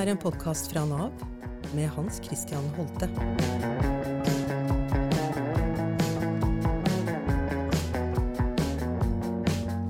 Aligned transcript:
er 0.00 0.08
en 0.14 0.16
podkast 0.16 0.70
fra 0.72 0.80
Nav 0.88 1.12
med 1.76 1.90
Hans 1.92 2.22
Christian 2.24 2.64
Holte. 2.72 3.04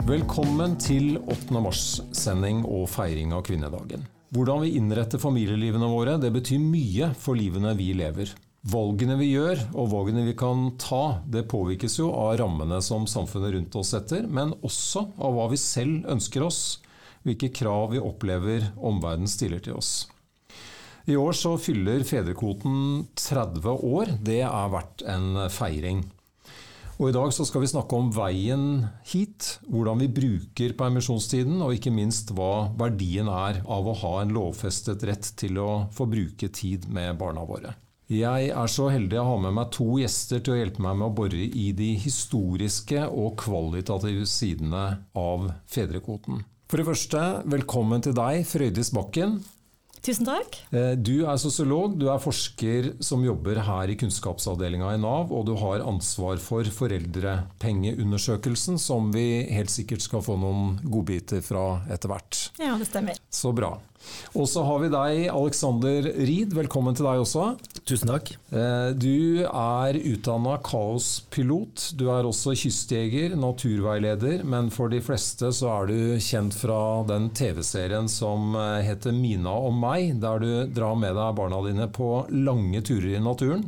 Velkommen 0.08 0.74
til 0.82 1.21
8. 1.21 1.62
mars-sending 1.62 2.64
og 2.67 2.88
feiring 2.90 3.36
av 3.36 3.44
kvinnedagen. 3.46 4.03
Hvordan 4.35 4.64
vi 4.64 4.74
innretter 4.81 5.22
familielivene 5.22 5.92
våre, 5.92 6.18
det 6.18 6.32
betyr 6.35 6.58
mye 6.58 7.13
for 7.14 7.38
livene 7.38 7.77
vi 7.78 7.92
lever. 7.95 8.35
Valgene 8.67 9.14
vi 9.21 9.31
gjør, 9.36 9.63
og 9.78 9.92
valgene 9.95 10.27
vi 10.27 10.35
kan 10.35 10.72
ta, 10.82 11.21
det 11.31 11.46
påvirkes 11.53 12.00
jo 12.03 12.10
av 12.10 12.35
rammene 12.42 12.82
som 12.82 13.06
samfunnet 13.06 13.54
rundt 13.54 13.78
oss 13.78 13.95
setter, 13.95 14.27
men 14.27 14.56
også 14.58 15.06
av 15.22 15.38
hva 15.38 15.46
vi 15.54 15.60
selv 15.60 16.10
ønsker 16.10 16.50
oss, 16.50 16.80
hvilke 17.27 17.51
krav 17.55 17.91
vi 17.95 18.01
opplever 18.02 18.70
omverdenen 18.77 19.30
stiller 19.30 19.62
til 19.65 19.79
oss. 19.80 20.09
I 21.09 21.16
år 21.16 21.34
så 21.34 21.56
fyller 21.59 22.05
fedrekvoten 22.06 23.06
30 23.19 23.70
år. 23.73 24.15
Det 24.23 24.43
er 24.45 24.73
verdt 24.73 25.05
en 25.09 25.46
feiring. 25.51 26.05
Og 27.01 27.09
I 27.09 27.15
dag 27.16 27.30
så 27.33 27.46
skal 27.48 27.62
vi 27.65 27.70
snakke 27.70 27.96
om 27.96 28.10
veien 28.12 28.65
hit, 29.09 29.55
hvordan 29.73 30.02
vi 30.02 30.10
bruker 30.12 30.74
permisjonstiden, 30.77 31.62
og 31.65 31.73
ikke 31.73 31.93
minst 31.96 32.34
hva 32.37 32.69
verdien 32.77 33.30
er 33.32 33.62
av 33.65 33.88
å 33.88 33.96
ha 34.02 34.10
en 34.21 34.34
lovfestet 34.37 35.07
rett 35.09 35.30
til 35.41 35.57
å 35.62 35.71
få 35.96 36.05
bruke 36.12 36.51
tid 36.52 36.84
med 36.93 37.16
barna 37.23 37.46
våre. 37.48 37.73
Jeg 38.10 38.51
er 38.51 38.68
så 38.68 38.91
heldig 38.93 39.16
å 39.23 39.29
ha 39.30 39.34
med 39.38 39.55
meg 39.57 39.73
to 39.73 39.87
gjester 40.02 40.43
til 40.45 40.57
å 40.57 40.60
hjelpe 40.60 40.82
meg 40.84 40.98
med 40.98 41.09
å 41.09 41.16
bore 41.23 41.45
i 41.46 41.71
de 41.79 41.93
historiske 42.05 43.07
og 43.09 43.37
kvalitative 43.41 44.27
sidene 44.29 44.87
av 45.16 45.52
fedrekvoten. 45.71 46.43
For 46.70 46.79
det 46.79 46.87
første, 46.87 47.20
velkommen 47.51 47.98
til 47.98 48.12
deg, 48.15 48.45
Frøydis 48.47 48.93
Bakken. 48.95 49.40
Tusen 50.01 50.24
takk. 50.24 50.56
Eh, 50.73 50.95
du 50.96 51.26
er 51.29 51.37
sosiolog, 51.40 51.98
du 52.01 52.06
er 52.09 52.23
forsker 52.23 52.95
som 53.04 53.24
jobber 53.24 53.60
her 53.66 53.93
i 53.93 53.98
kunnskapsavdelinga 54.01 54.95
i 54.96 55.01
Nav, 55.02 55.29
og 55.29 55.45
du 55.51 55.52
har 55.60 55.84
ansvar 55.84 56.40
for 56.40 56.65
foreldrepengeundersøkelsen, 56.79 58.80
som 58.80 59.12
vi 59.12 59.45
helt 59.52 59.73
sikkert 59.73 60.06
skal 60.06 60.24
få 60.24 60.38
noen 60.40 60.80
godbiter 60.88 61.45
fra 61.45 61.82
etter 61.93 62.15
hvert. 62.15 62.46
Ja, 62.62 62.78
det 62.80 62.88
stemmer. 62.88 63.21
Så 63.28 63.52
bra. 63.52 63.76
Og 64.39 64.47
så 64.48 64.62
har 64.65 64.81
vi 64.81 64.89
deg, 64.93 65.27
Alexander 65.28 66.06
Ried. 66.17 66.55
Velkommen 66.56 66.97
til 66.97 67.05
deg 67.05 67.21
også. 67.21 67.51
Tusen 67.89 68.11
takk. 68.11 68.33
Eh, 68.55 68.93
du 68.97 69.45
er 69.45 69.98
utdanna 69.98 70.56
kaospilot. 70.65 71.91
Du 72.01 72.06
er 72.12 72.28
også 72.28 72.55
kystjeger, 72.59 73.37
naturveileder, 73.39 74.45
men 74.48 74.71
for 74.73 74.93
de 74.93 75.03
fleste 75.05 75.53
så 75.56 75.73
er 75.75 75.91
du 75.91 75.98
kjent 76.23 76.56
fra 76.56 76.81
den 77.11 77.28
TV-serien 77.37 78.09
som 78.11 78.55
eh, 78.56 78.81
heter 78.89 79.12
'Mina 79.12 79.53
og 79.53 79.77
meg', 79.77 79.90
der 80.23 80.43
du 80.43 80.51
drar 80.71 80.97
med 80.99 81.17
deg 81.19 81.37
barna 81.39 81.61
dine 81.67 81.89
på 81.93 82.27
lange 82.31 82.83
turer 82.87 83.17
i 83.17 83.23
naturen 83.23 83.67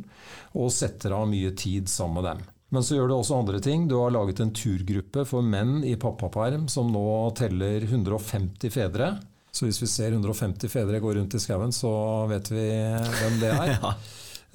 og 0.52 0.72
setter 0.72 1.14
av 1.16 1.28
mye 1.30 1.52
tid 1.56 1.88
sammen 1.88 2.20
med 2.20 2.28
dem. 2.30 2.42
Men 2.72 2.84
så 2.84 2.96
gjør 2.96 3.10
du 3.10 3.14
også 3.18 3.36
andre 3.36 3.60
ting. 3.60 3.84
Du 3.88 3.98
har 4.00 4.12
laget 4.14 4.40
en 4.40 4.52
turgruppe 4.56 5.26
for 5.28 5.44
menn 5.44 5.82
i 5.84 5.92
pappaperm 6.00 6.70
som 6.72 6.88
nå 6.92 7.04
teller 7.36 7.84
150 7.84 8.72
fedre. 8.72 9.10
Så 9.52 9.66
hvis 9.68 9.82
vi 9.82 9.88
ser 9.92 10.14
150 10.16 10.72
fedre 10.72 11.00
gå 11.02 11.12
rundt 11.12 11.36
i 11.36 11.40
skauen, 11.42 11.74
så 11.76 11.92
vet 12.30 12.48
vi 12.48 12.64
hvem 12.64 13.36
det 13.42 13.50
er. 13.52 13.72
ja. 13.76 13.92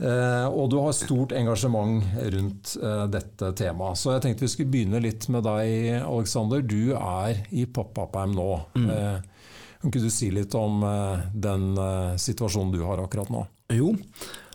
eh, 0.01 0.47
og 0.49 0.71
du 0.73 0.79
har 0.81 0.97
stort 0.97 1.35
engasjement 1.37 2.01
rundt 2.33 2.73
eh, 2.81 3.03
dette 3.13 3.51
temaet. 3.61 4.01
Så 4.01 4.15
jeg 4.15 4.25
tenkte 4.25 4.47
vi 4.47 4.53
skulle 4.55 4.73
begynne 4.73 5.03
litt 5.05 5.29
med 5.29 5.45
deg, 5.45 6.01
Aleksander. 6.01 6.65
Du 6.65 6.95
er 6.97 7.43
i 7.53 7.67
pappaperm 7.69 8.33
nå. 8.33 8.49
Mm. 8.81 8.89
Eh, 8.95 9.53
kan 9.81 9.91
ikke 9.91 10.03
du 10.03 10.11
si 10.13 10.31
litt 10.33 10.55
om 10.57 10.81
eh, 10.87 11.27
den 11.33 11.71
eh, 11.81 12.15
situasjonen 12.21 12.73
du 12.75 12.81
har 12.87 13.03
akkurat 13.03 13.31
nå? 13.33 13.43
Jo, 13.75 13.93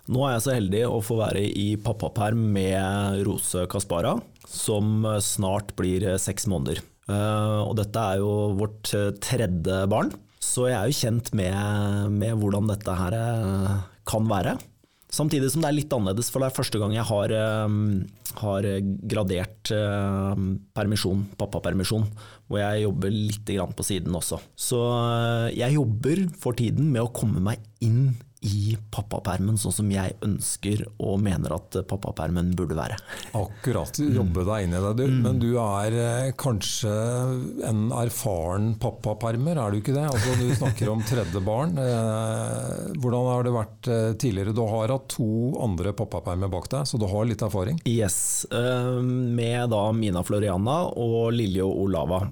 nå 0.09 0.25
er 0.27 0.37
jeg 0.37 0.45
så 0.47 0.57
heldig 0.57 0.83
å 0.89 1.03
få 1.05 1.19
være 1.21 1.45
i 1.47 1.69
pappaperm 1.81 2.49
med 2.55 3.23
Rose 3.29 3.67
Kaspara, 3.71 4.17
som 4.49 5.07
snart 5.23 5.77
blir 5.79 6.09
seks 6.23 6.49
måneder. 6.51 6.83
Eh, 7.07 7.61
og 7.63 7.77
dette 7.79 8.11
er 8.13 8.23
jo 8.23 8.53
vårt 8.59 8.93
tredje 9.23 9.87
barn. 9.91 10.13
Så 10.43 10.67
jeg 10.67 10.77
er 10.77 10.91
jo 10.91 10.99
kjent 10.99 11.31
med, 11.39 12.13
med, 12.19 12.35
hvordan 12.41 12.69
dette 12.73 12.99
her 12.99 13.15
eh, 13.17 13.75
kan 14.09 14.27
være. 14.29 14.57
Samtidig 15.13 15.53
som 15.53 15.63
det 15.63 15.71
er 15.71 15.77
litt 15.77 15.95
annerledes, 15.95 16.33
for 16.33 16.43
det 16.43 16.51
er 16.51 16.57
første 16.57 16.81
gang 16.83 16.95
jeg 16.97 17.07
har, 17.07 17.35
eh, 17.37 17.77
har 18.41 18.67
gradert 19.11 19.73
eh, 19.75 20.43
permisjon, 20.77 21.25
pappapermisjon, 21.41 22.07
hvor 22.49 22.63
jeg 22.63 22.85
jobber 22.87 23.15
litt 23.15 23.53
på 23.77 23.87
siden 23.87 24.17
også. 24.19 24.41
Så 24.57 24.81
jeg 25.57 25.77
jobber 25.77 26.27
for 26.41 26.57
tiden 26.59 26.93
med 26.95 27.05
å 27.05 27.13
komme 27.15 27.43
meg 27.45 27.63
inn 27.85 28.13
i 28.43 28.77
pappapermen 28.91 29.59
sånn 29.61 29.75
som 29.75 29.91
jeg 29.93 30.17
ønsker 30.25 30.83
og 31.03 31.21
mener 31.23 31.55
at 31.55 31.77
pappapermen 31.89 32.51
burde 32.59 32.75
være. 32.75 32.97
Akkurat. 33.39 34.01
Jobbe 34.03 34.45
deg 34.49 34.67
inn 34.67 34.75
i 34.75 34.81
det. 34.83 34.93
Du, 34.99 35.05
mm. 35.07 35.19
Men 35.23 35.39
du 35.43 35.51
er 35.63 35.97
eh, 36.03 36.31
kanskje 36.39 36.93
en 37.69 37.85
erfaren 37.95 38.73
pappapermer, 38.83 39.61
er 39.63 39.73
du 39.73 39.79
ikke 39.79 39.95
det? 39.95 40.07
Altså, 40.09 40.35
du 40.41 40.51
snakker 40.59 40.91
om 40.91 41.05
tredje 41.07 41.43
barn. 41.45 41.77
Eh, 41.79 42.97
hvordan 42.99 43.29
har 43.31 43.47
det 43.47 43.55
vært 43.55 43.91
eh, 43.93 44.09
tidligere? 44.19 44.57
Du 44.57 44.65
har 44.67 44.95
hatt 44.97 45.07
to 45.15 45.29
andre 45.63 45.95
pappapermer 45.97 46.51
bak 46.51 46.67
deg, 46.73 46.89
så 46.89 46.99
du 46.99 47.07
har 47.11 47.29
litt 47.29 47.45
erfaring? 47.47 47.79
Yes. 47.89 48.19
Med 48.53 49.71
da 49.73 49.85
Mina 49.95 50.23
Floriana 50.27 50.81
og 50.99 51.31
Lilje 51.37 51.65
Olava, 51.67 52.25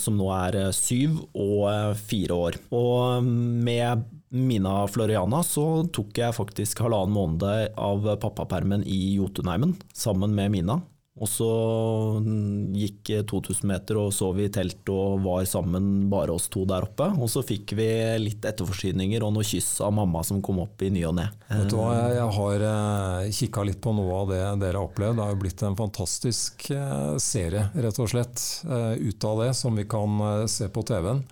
som 0.00 0.16
nå 0.18 0.30
er 0.34 0.58
syv 0.76 1.20
og 1.34 1.98
fire 2.08 2.40
år. 2.46 2.58
Og 2.76 3.26
med 3.26 4.06
Mina 4.30 4.84
Floriana 4.86 5.42
så 5.42 5.64
tok 5.90 6.18
jeg 6.22 6.36
faktisk 6.36 6.84
halvannen 6.84 7.16
måned 7.16 7.74
av 7.80 8.06
pappapermen 8.22 8.84
i 8.86 9.16
Jotunheimen 9.16 9.74
sammen 9.94 10.36
med 10.36 10.54
Mina. 10.54 10.80
Og 11.20 11.28
så 11.28 11.46
gikk 12.72 13.10
2000 13.28 13.66
meter 13.68 13.98
og 14.00 14.12
sov 14.14 14.38
i 14.40 14.46
telt 14.52 14.88
og 14.88 15.18
var 15.26 15.42
sammen 15.48 16.06
bare 16.12 16.32
oss 16.32 16.46
to 16.52 16.62
der 16.68 16.86
oppe. 16.86 17.10
Og 17.18 17.28
så 17.28 17.42
fikk 17.44 17.74
vi 17.76 17.88
litt 18.22 18.46
etterforsyninger 18.46 19.26
og 19.26 19.34
noe 19.34 19.44
kyss 19.44 19.82
av 19.84 19.92
mamma 19.98 20.22
som 20.24 20.40
kom 20.44 20.62
opp 20.62 20.80
i 20.86 20.92
ny 20.94 21.02
og 21.10 21.18
ne. 21.18 21.26
Vet 21.50 21.68
du 21.74 21.76
hva, 21.76 21.90
jeg 22.14 22.32
har 22.38 22.66
eh, 22.70 23.30
kikka 23.36 23.66
litt 23.68 23.82
på 23.84 23.92
noe 23.98 24.22
av 24.22 24.32
det 24.32 24.42
dere 24.62 24.78
har 24.78 24.86
opplevd. 24.86 25.18
Det 25.18 25.26
har 25.26 25.34
jo 25.34 25.42
blitt 25.42 25.64
en 25.66 25.80
fantastisk 25.82 26.70
eh, 26.72 27.14
serie, 27.20 27.68
rett 27.74 28.00
og 28.00 28.12
slett, 28.14 28.46
eh, 28.70 28.92
ut 29.10 29.28
av 29.28 29.44
det, 29.44 29.52
som 29.58 29.76
vi 29.76 29.90
kan 29.90 30.22
se 30.48 30.70
på 30.72 30.86
TV-en. 30.88 31.26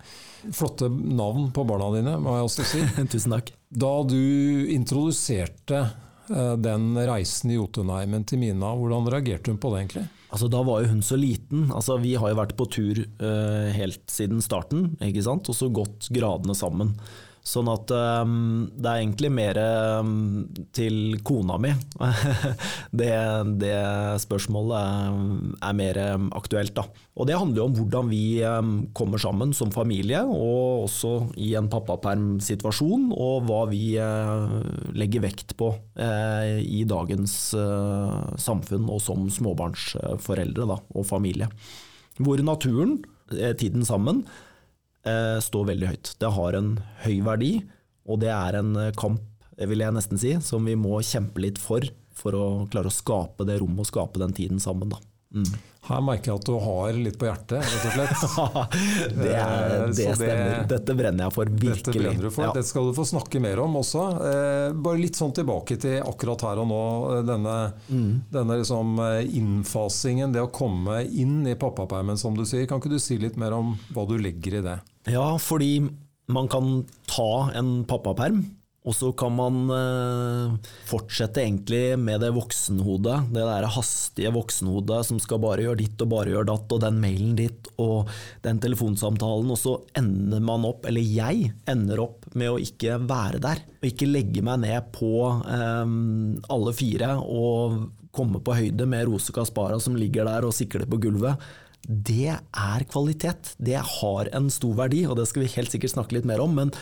Flotte 0.55 0.89
navn 0.89 1.49
på 1.55 1.65
barna 1.67 1.89
dine, 1.97 2.17
må 2.21 2.37
jeg 2.37 2.47
også 2.49 2.67
si. 2.67 2.83
Tusen 3.11 3.35
takk. 3.35 3.51
Da 3.69 3.91
du 4.07 4.19
introduserte 4.73 5.81
eh, 5.85 6.55
den 6.61 6.93
reisen 6.97 7.53
i 7.53 7.59
Jotunheimen 7.59 8.25
til 8.29 8.41
Mina, 8.41 8.73
hvordan 8.77 9.09
reagerte 9.11 9.53
hun 9.53 9.61
på 9.61 9.73
det 9.73 9.83
egentlig? 9.83 10.05
Altså, 10.29 10.49
da 10.51 10.61
var 10.65 10.83
jo 10.83 10.91
hun 10.91 11.01
så 11.05 11.17
liten. 11.17 11.69
Altså, 11.73 11.97
vi 12.01 12.13
har 12.19 12.31
jo 12.31 12.37
vært 12.37 12.53
på 12.57 12.67
tur 12.69 12.99
uh, 13.01 13.69
helt 13.73 14.03
siden 14.13 14.43
starten, 14.45 14.91
ikke 15.01 15.23
sant? 15.25 15.49
og 15.49 15.57
så 15.57 15.71
gått 15.73 16.11
gradene 16.13 16.53
sammen. 16.57 16.93
Sånn 17.49 17.69
at 17.71 17.89
um, 17.89 18.67
det 18.77 18.85
er 18.85 18.99
egentlig 19.01 19.29
mer 19.33 19.57
um, 19.57 20.43
til 20.75 21.17
kona 21.25 21.55
mi. 21.61 21.71
det, 22.99 23.13
det, 23.61 23.75
spørsmålet 24.21 25.55
er 25.65 25.77
mer 25.79 25.99
aktuelt, 26.37 26.75
da. 26.77 26.85
Og 27.17 27.25
det 27.25 27.39
handler 27.39 27.63
jo 27.63 27.67
om 27.71 27.77
hvordan 27.79 28.11
vi 28.11 28.23
um, 28.45 28.73
kommer 28.93 29.21
sammen 29.21 29.55
som 29.57 29.73
familie, 29.73 30.21
og 30.21 30.85
også 30.85 31.13
i 31.41 31.55
en 31.57 31.71
pappapermsituasjon, 31.73 33.09
og 33.17 33.47
hva 33.49 33.63
vi 33.71 33.83
uh, 33.97 34.59
legger 34.93 35.25
vekt 35.25 35.55
på 35.57 35.71
uh, 35.73 36.51
i 36.61 36.83
dagens 36.89 37.39
uh, 37.57 38.35
samfunn 38.37 38.85
og 38.93 39.01
som 39.01 39.25
småbarnsforeldre 39.33 40.69
da, 40.69 40.77
og 40.93 41.09
familie. 41.09 41.49
Hvor 42.19 42.41
naturen, 42.45 42.99
tiden 43.29 43.85
sammen, 43.87 44.23
står 45.43 45.69
veldig 45.71 45.91
høyt. 45.93 46.13
Det 46.19 46.31
har 46.35 46.57
en 46.57 46.73
høy 47.05 47.19
verdi, 47.23 47.53
og 48.09 48.21
det 48.23 48.31
er 48.33 48.59
en 48.59 48.73
eh, 48.79 48.95
kamp, 48.97 49.21
vil 49.59 49.83
jeg 49.83 49.95
nesten 49.95 50.19
si, 50.19 50.33
som 50.43 50.65
vi 50.67 50.75
må 50.79 51.01
kjempe 51.05 51.43
litt 51.43 51.59
for, 51.61 51.83
for 52.15 52.35
å 52.35 52.45
klare 52.71 52.91
å 52.91 52.95
skape 52.95 53.47
det 53.47 53.59
rommet 53.61 53.83
og 53.83 53.89
skape 53.91 54.21
den 54.21 54.35
tiden 54.35 54.61
sammen. 54.63 54.93
da. 54.93 55.01
Mm. 55.35 55.49
Her 55.89 56.01
merker 56.05 56.31
jeg 56.31 56.39
at 56.41 56.45
du 56.45 56.55
har 56.61 56.97
litt 57.01 57.17
på 57.17 57.25
hjertet, 57.25 57.65
rett 57.65 57.85
og 57.87 57.93
slett. 57.95 58.73
det, 59.19 59.29
er, 59.33 59.71
det, 59.87 59.93
det 59.97 60.15
stemmer. 60.17 60.65
Dette 60.69 60.95
brenner 60.97 61.25
jeg 61.25 61.35
for, 61.35 61.53
virkelig. 61.53 61.77
Dette 61.79 61.95
brenner 61.95 62.27
du 62.27 62.33
for. 62.33 62.45
Ja. 62.45 62.51
Dette 62.57 62.69
skal 62.69 62.89
du 62.89 62.93
få 62.97 63.05
snakke 63.09 63.41
mer 63.41 63.61
om 63.63 63.79
også. 63.79 64.03
Eh, 64.29 64.65
bare 64.85 65.01
litt 65.01 65.17
sånn 65.17 65.33
tilbake 65.37 65.79
til 65.81 65.97
akkurat 66.03 66.45
her 66.49 66.61
og 66.61 66.69
nå. 66.69 66.83
Eh, 67.15 67.23
denne, 67.29 67.55
mm. 67.89 68.11
denne 68.35 68.59
liksom 68.61 69.01
innfasingen, 69.39 70.35
det 70.35 70.45
å 70.45 70.51
komme 70.53 71.01
inn 71.07 71.41
i 71.49 71.57
pappapermen, 71.57 72.21
som 72.21 72.37
du 72.37 72.45
sier. 72.45 72.67
Kan 72.69 72.83
ikke 72.83 72.93
du 72.93 72.99
si 73.01 73.17
litt 73.21 73.39
mer 73.39 73.57
om 73.57 73.73
hva 73.95 74.05
du 74.09 74.17
legger 74.21 74.59
i 74.59 74.63
det? 74.65 74.77
Ja, 75.09 75.31
fordi 75.41 75.73
man 76.29 76.49
kan 76.51 76.83
ta 77.09 77.49
en 77.57 77.79
pappaperm 77.89 78.43
Og 78.89 78.95
så 78.97 79.11
kan 79.13 79.35
man 79.37 79.57
eh, 79.69 80.69
fortsette 80.89 81.43
egentlig 81.43 81.93
med 82.01 82.23
det 82.23 82.31
voksenhodet, 82.33 83.19
det 83.35 83.43
der 83.45 83.67
hastige 83.69 84.31
voksenhodet 84.33 85.03
som 85.05 85.19
skal 85.21 85.41
bare 85.43 85.67
gjøre 85.67 85.81
ditt 85.83 86.01
og 86.01 86.09
bare 86.15 86.33
gjøre 86.33 86.49
datt, 86.49 86.73
og 86.73 86.81
den 86.81 86.97
mailen 87.03 87.35
ditt 87.37 87.69
og 87.77 88.09
den 88.45 88.61
telefonsamtalen, 88.63 89.51
og 89.53 89.59
så 89.61 89.75
ender 89.99 90.41
man 90.41 90.65
opp, 90.65 90.87
eller 90.89 91.05
jeg 91.05 91.51
ender 91.69 92.01
opp 92.01 92.25
med 92.33 92.49
å 92.49 92.57
ikke 92.63 92.97
være 93.03 93.41
der. 93.43 93.61
Og 93.79 93.89
ikke 93.91 94.09
legge 94.09 94.43
meg 94.45 94.63
ned 94.63 94.89
på 94.95 95.11
eh, 95.37 95.95
alle 96.55 96.73
fire 96.75 97.13
og 97.21 97.83
komme 98.15 98.41
på 98.41 98.55
høyde 98.57 98.87
med 98.89 99.05
Rose 99.05 99.33
Caspara 99.35 99.77
som 99.83 99.97
ligger 99.99 100.25
der 100.25 100.47
og 100.47 100.55
sikler 100.57 100.89
på 100.89 100.97
gulvet. 101.03 101.37
Det 101.85 102.31
er 102.33 102.87
kvalitet. 102.89 103.53
Det 103.61 103.77
har 103.77 104.31
en 104.33 104.49
stor 104.53 104.73
verdi, 104.81 105.03
og 105.05 105.19
det 105.19 105.27
skal 105.29 105.45
vi 105.45 105.53
helt 105.53 105.71
sikkert 105.73 105.93
snakke 105.93 106.17
litt 106.17 106.27
mer 106.27 106.41
om. 106.41 106.57
men 106.57 106.73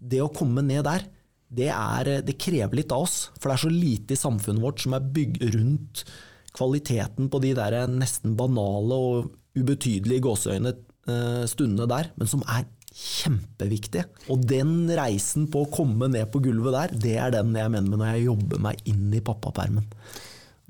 det 0.00 0.22
å 0.24 0.32
komme 0.32 0.62
ned 0.64 0.86
der, 0.86 1.04
det, 1.50 1.68
er, 1.74 2.10
det, 2.24 2.38
krever 2.40 2.78
litt 2.78 2.92
av 2.94 3.06
oss. 3.06 3.18
For 3.38 3.50
det 3.50 3.56
er 3.56 3.64
så 3.64 3.72
lite 3.74 4.16
i 4.16 4.20
samfunnet 4.20 4.62
vårt 4.62 4.82
som 4.84 4.96
er 4.96 5.08
bygd 5.18 5.46
rundt 5.56 6.04
kvaliteten 6.56 7.30
på 7.30 7.40
de 7.42 7.54
der 7.58 7.82
nesten 7.90 8.36
banale 8.38 8.96
og 8.96 9.30
ubetydelige 9.58 10.24
gåseøyne 10.24 10.74
eh, 10.74 11.44
stundene 11.50 11.88
der, 11.90 12.12
men 12.18 12.30
som 12.30 12.42
er 12.46 12.66
kjempeviktige. 12.90 14.06
Og 14.32 14.42
den 14.50 14.90
reisen 14.98 15.46
på 15.50 15.64
å 15.64 15.70
komme 15.72 16.10
ned 16.10 16.30
på 16.32 16.42
gulvet 16.42 16.74
der, 16.76 16.96
det 17.06 17.14
er 17.22 17.34
den 17.34 17.54
jeg 17.56 17.72
mener 17.72 17.90
med 17.90 18.02
når 18.02 18.12
jeg 18.14 18.26
jobber 18.30 18.64
meg 18.66 18.82
inn 18.90 19.08
i 19.14 19.22
pappapermen. 19.24 19.86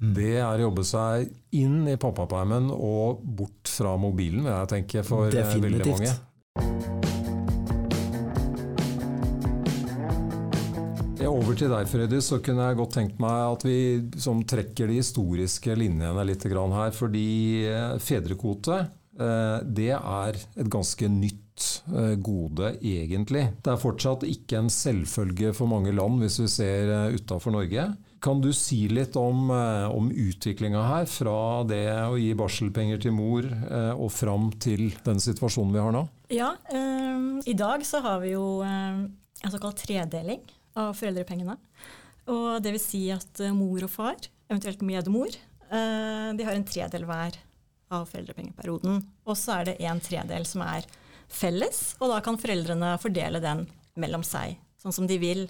Mm. 0.01 0.13
Det 0.17 0.35
er 0.41 0.49
å 0.49 0.69
jobbe 0.69 0.85
seg 0.89 1.29
inn 1.61 1.85
i 1.93 1.99
pappapermen 2.01 2.71
og 2.73 3.21
bort 3.21 3.69
fra 3.69 3.97
mobilen, 4.01 4.45
vil 4.47 4.55
jeg 4.55 4.75
tenke, 4.77 5.05
for 5.05 5.29
eh, 5.29 5.41
Definitivt. 5.41 5.97
veldig 5.97 5.97
mange. 5.97 7.20
Over 11.29 11.57
til 11.59 11.71
deg, 11.73 11.89
Freddy, 11.91 12.21
så 12.25 12.39
kunne 12.45 12.71
jeg 12.71 12.79
godt 12.79 12.95
tenkt 12.97 13.21
meg 13.23 13.43
at 13.51 13.65
vi 13.67 13.79
som 14.21 14.41
trekker 14.47 14.89
de 14.89 15.01
historiske 15.01 15.75
linjene 15.77 16.25
litt 16.25 16.47
her. 16.47 16.93
Fordi 16.97 17.31
eh, 17.69 17.97
fedrekvote 18.01 18.77
eh, 18.81 19.59
det 19.65 19.93
er 19.97 20.39
et 20.39 20.71
ganske 20.71 21.09
nytt 21.13 21.67
eh, 21.93 22.15
gode, 22.17 22.75
egentlig. 22.81 23.51
Det 23.61 23.73
er 23.73 23.83
fortsatt 23.83 24.25
ikke 24.29 24.63
en 24.63 24.71
selvfølge 24.73 25.53
for 25.57 25.69
mange 25.69 25.93
land, 25.93 26.21
hvis 26.23 26.41
vi 26.41 26.49
ser 26.49 26.95
utafor 27.17 27.53
Norge. 27.57 27.91
Kan 28.21 28.41
du 28.45 28.53
si 28.53 28.83
litt 28.93 29.17
om, 29.17 29.49
om 29.51 30.11
utviklinga 30.13 30.83
her, 30.85 31.07
fra 31.09 31.65
det 31.65 31.87
å 32.05 32.19
gi 32.21 32.35
barselpenger 32.37 33.01
til 33.01 33.15
mor 33.17 33.49
og 33.97 34.11
fram 34.13 34.51
til 34.61 34.91
den 35.07 35.23
situasjonen 35.25 35.73
vi 35.73 35.81
har 35.81 35.97
nå? 35.97 36.05
Ja, 36.37 36.53
eh, 36.69 37.29
i 37.49 37.57
dag 37.57 37.85
så 37.89 38.05
har 38.05 38.21
vi 38.21 38.35
jo 38.37 38.61
en 38.61 39.53
såkalt 39.53 39.81
tredeling 39.81 40.45
av 40.79 40.95
foreldrepengene. 40.99 41.57
Og 42.31 42.61
det 42.63 42.75
vil 42.77 42.83
si 42.83 43.05
at 43.15 43.43
eh, 43.43 43.55
mor 43.55 43.83
og 43.87 43.93
far, 43.93 44.19
eventuelt 44.51 44.83
medmor, 44.87 45.35
eh, 45.71 46.29
de 46.37 46.47
har 46.47 46.57
en 46.57 46.67
tredel 46.67 47.07
hver 47.09 47.39
av 47.91 48.07
foreldrepengeperioden. 48.11 49.01
Og 49.27 49.39
så 49.39 49.59
er 49.59 49.71
det 49.71 49.79
en 49.89 50.03
tredel 50.03 50.47
som 50.47 50.63
er 50.67 50.87
felles, 51.31 51.95
og 51.99 52.13
da 52.13 52.21
kan 52.25 52.39
foreldrene 52.41 52.97
fordele 53.03 53.43
den 53.43 53.65
mellom 54.01 54.23
seg, 54.27 54.59
sånn 54.83 54.95
som 54.95 55.09
de 55.11 55.19
vil. 55.23 55.47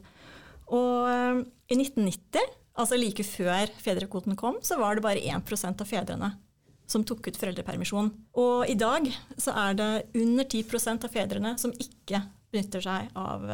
Og 0.73 1.11
eh, 1.11 1.43
i 1.73 1.81
1990, 1.81 2.57
altså 2.81 3.01
like 3.01 3.27
før 3.27 3.73
fedrekvoten 3.83 4.39
kom, 4.41 4.61
så 4.65 4.79
var 4.81 4.97
det 4.97 5.05
bare 5.05 5.25
1% 5.25 5.85
av 5.85 5.89
fedrene 5.89 6.35
som 6.91 7.05
tok 7.07 7.29
ut 7.29 7.37
foreldrepermisjon. 7.39 8.09
Og 8.41 8.71
i 8.71 8.75
dag 8.79 9.05
så 9.39 9.55
er 9.69 9.77
det 9.79 9.91
under 10.19 10.47
10% 10.49 11.07
av 11.07 11.13
fedrene 11.13 11.53
som 11.61 11.75
ikke 11.79 12.25
benytter 12.51 12.83
seg 12.83 13.13
av 13.15 13.45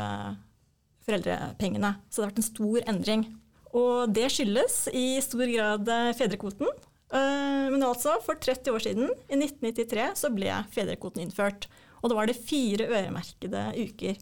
foreldrepengene. 1.07 1.95
Så 2.11 2.21
det 2.21 2.25
har 2.25 2.33
vært 2.33 2.43
en 2.43 2.51
stor 2.51 2.89
endring. 2.91 3.27
Og 3.77 4.13
det 4.15 4.29
skyldes 4.33 4.87
i 4.97 5.07
stor 5.25 5.49
grad 5.51 5.89
eh, 5.93 6.13
fedrekvoten. 6.17 6.69
Eh, 7.15 7.67
men 7.73 7.85
altså, 7.85 8.17
for 8.25 8.39
30 8.41 8.73
år 8.73 8.85
siden, 8.87 9.11
i 9.29 9.39
1993, 9.39 10.07
så 10.23 10.33
ble 10.35 10.53
fedrekvoten 10.75 11.25
innført. 11.25 11.69
Og 12.03 12.11
da 12.11 12.19
var 12.19 12.31
det 12.31 12.39
fire 12.39 12.89
øremerkede 12.89 13.69
uker 13.77 14.19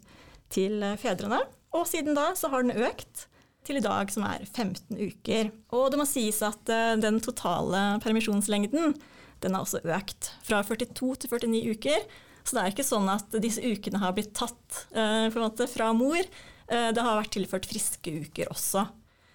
til 0.53 0.83
eh, 0.83 0.97
fedrene. 1.01 1.41
Og 1.75 1.87
siden 1.89 2.17
da 2.17 2.31
så 2.37 2.51
har 2.51 2.65
den 2.65 2.85
økt 2.87 3.27
til 3.65 3.79
i 3.79 3.83
dag, 3.83 4.11
som 4.13 4.27
er 4.27 4.45
15 4.45 4.99
uker. 4.99 5.49
Og 5.73 5.89
det 5.91 5.99
må 5.99 6.05
sies 6.07 6.37
at 6.45 6.69
den 7.01 7.17
totale 7.25 7.95
permisjonslengden 8.03 8.93
den 9.41 9.57
har 9.57 9.65
også 9.65 9.81
økt. 9.81 10.29
Fra 10.45 10.61
42 10.63 11.15
til 11.23 11.33
49 11.33 11.73
uker. 11.73 12.05
Så 12.45 12.53
det 12.53 12.61
er 12.61 12.75
ikke 12.75 12.85
sånn 12.85 13.09
at 13.09 13.33
disse 13.41 13.63
ukene 13.65 14.03
har 14.03 14.13
blitt 14.13 14.35
tatt 14.37 14.83
måte, 15.33 15.65
fra 15.65 15.89
mor. 15.97 16.21
Uh, 16.71 16.91
det 16.95 17.03
har 17.03 17.19
vært 17.19 17.33
tilført 17.35 17.67
friske 17.69 18.13
uker 18.25 18.51
også. 18.53 18.85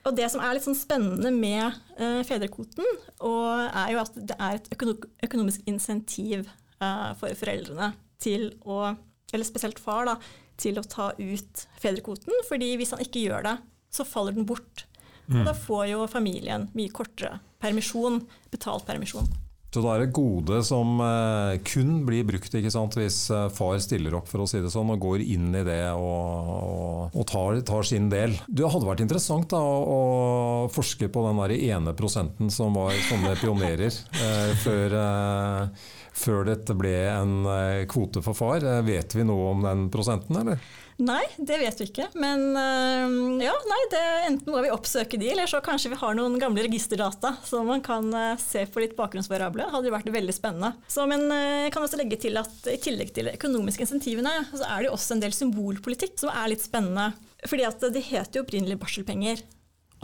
Og 0.09 0.17
det 0.17 0.31
som 0.32 0.41
er 0.41 0.56
litt 0.56 0.65
sånn 0.65 0.79
spennende 0.79 1.32
med 1.35 1.77
uh, 2.00 2.23
fedrekvoten, 2.27 2.87
er 3.21 3.91
jo 3.93 4.03
at 4.03 4.15
det 4.17 4.37
er 4.38 4.56
et 4.56 4.71
økonomisk 4.73 5.67
insentiv 5.69 6.49
for 6.81 7.37
foreldrene 7.37 7.91
til 8.25 8.47
å, 8.65 8.94
eller 9.35 9.44
spesielt 9.44 9.77
far, 9.82 10.06
da, 10.09 10.15
til 10.61 10.81
å 10.81 10.85
ta 10.88 11.11
ut 11.19 11.65
fedrekvoten. 11.82 12.32
fordi 12.49 12.71
hvis 12.81 12.94
han 12.94 13.03
ikke 13.05 13.27
gjør 13.27 13.44
det, 13.44 13.53
så 13.93 14.06
faller 14.09 14.32
den 14.32 14.49
bort. 14.49 14.87
Mm. 15.27 15.43
Og 15.43 15.50
da 15.50 15.55
får 15.55 15.85
jo 15.93 16.06
familien 16.09 16.71
mye 16.73 16.93
kortere 16.94 17.37
permisjon, 17.61 18.23
betalt 18.50 18.87
permisjon. 18.88 19.29
Så 19.70 19.82
da 19.84 19.93
er 19.94 20.02
det 20.02 20.14
gode 20.17 20.64
som 20.67 20.99
eh, 21.05 21.61
kun 21.62 22.00
blir 22.06 22.25
brukt 22.26 22.55
hvis 22.55 23.20
eh, 23.31 23.44
far 23.55 23.78
stiller 23.78 24.17
opp 24.19 24.26
for 24.26 24.43
å 24.43 24.49
si 24.50 24.58
det 24.58 24.72
sånn, 24.72 24.90
og 24.90 24.99
går 25.05 25.22
inn 25.22 25.52
i 25.55 25.62
det 25.67 25.84
og, 25.94 26.50
og, 26.56 27.14
og 27.14 27.28
tar, 27.31 27.61
tar, 27.67 27.87
sin 27.87 28.08
del. 28.11 28.34
Det 28.50 28.67
hadde 28.67 28.88
vært 28.88 29.05
interessant 29.05 29.46
da, 29.55 29.62
å, 29.62 29.78
å, 29.94 30.69
forske 30.75 31.06
på 31.12 31.22
den 31.28 31.38
der 31.44 31.55
ene 31.70 31.94
prosenten 31.94 32.50
som 32.50 32.75
var 32.75 32.99
sånne 33.06 33.37
pionerer 33.38 33.94
eh, 33.94 34.52
før, 34.58 34.99
eh, 35.05 35.88
før, 36.19 36.43
dette 36.50 36.75
ble 36.75 36.96
en 37.14 37.38
eh, 37.55 37.87
kvote 37.90 38.25
for 38.26 38.34
far. 38.34 38.67
Vet 38.87 39.14
vi 39.14 39.26
noe 39.28 39.52
om 39.55 39.62
den 39.69 39.87
prosenten, 39.94 40.43
eller? 40.43 40.58
Nei, 41.00 41.23
det 41.41 41.56
vet 41.62 41.79
vi 41.81 41.87
ikke. 41.88 42.06
Men 42.20 42.43
øh, 42.61 43.14
ja, 43.41 43.55
nei, 43.70 43.79
det, 43.93 44.00
enten 44.29 44.52
må 44.52 44.61
vi 44.61 44.73
oppsøke 44.73 45.17
de, 45.20 45.31
eller 45.32 45.49
så 45.49 45.62
kanskje 45.64 45.94
vi 45.94 45.99
har 46.00 46.17
noen 46.17 46.37
gamle 46.41 46.67
registerdata 46.67 47.32
som 47.47 47.70
man 47.70 47.81
kan 47.85 48.11
øh, 48.12 48.35
se 48.41 48.67
på 48.69 48.82
litt 48.82 48.93
bakgrunnsvariable. 48.99 49.70
Hadde 49.73 49.88
jo 49.88 49.94
vært 49.94 50.11
veldig 50.12 50.35
spennende. 50.37 50.75
Så, 50.93 51.06
men 51.08 51.25
øh, 51.25 51.64
jeg 51.64 51.73
kan 51.73 51.87
også 51.87 52.00
legge 52.02 52.19
til 52.20 52.37
at 52.41 52.69
i 52.69 52.76
tillegg 52.85 53.14
til 53.17 53.31
de 53.31 53.37
økonomiske 53.38 53.87
insentivene, 53.87 54.35
så 54.52 54.67
er 54.67 54.82
det 54.82 54.91
jo 54.91 54.97
også 54.99 55.17
en 55.17 55.25
del 55.25 55.37
symbolpolitikk 55.37 56.20
som 56.20 56.35
er 56.35 56.52
litt 56.52 56.67
spennende. 56.67 57.14
Fordi 57.49 57.64
at 57.70 57.87
det 57.96 58.05
heter 58.11 58.41
jo 58.41 58.44
opprinnelig 58.44 58.76
barselpenger. 58.82 59.41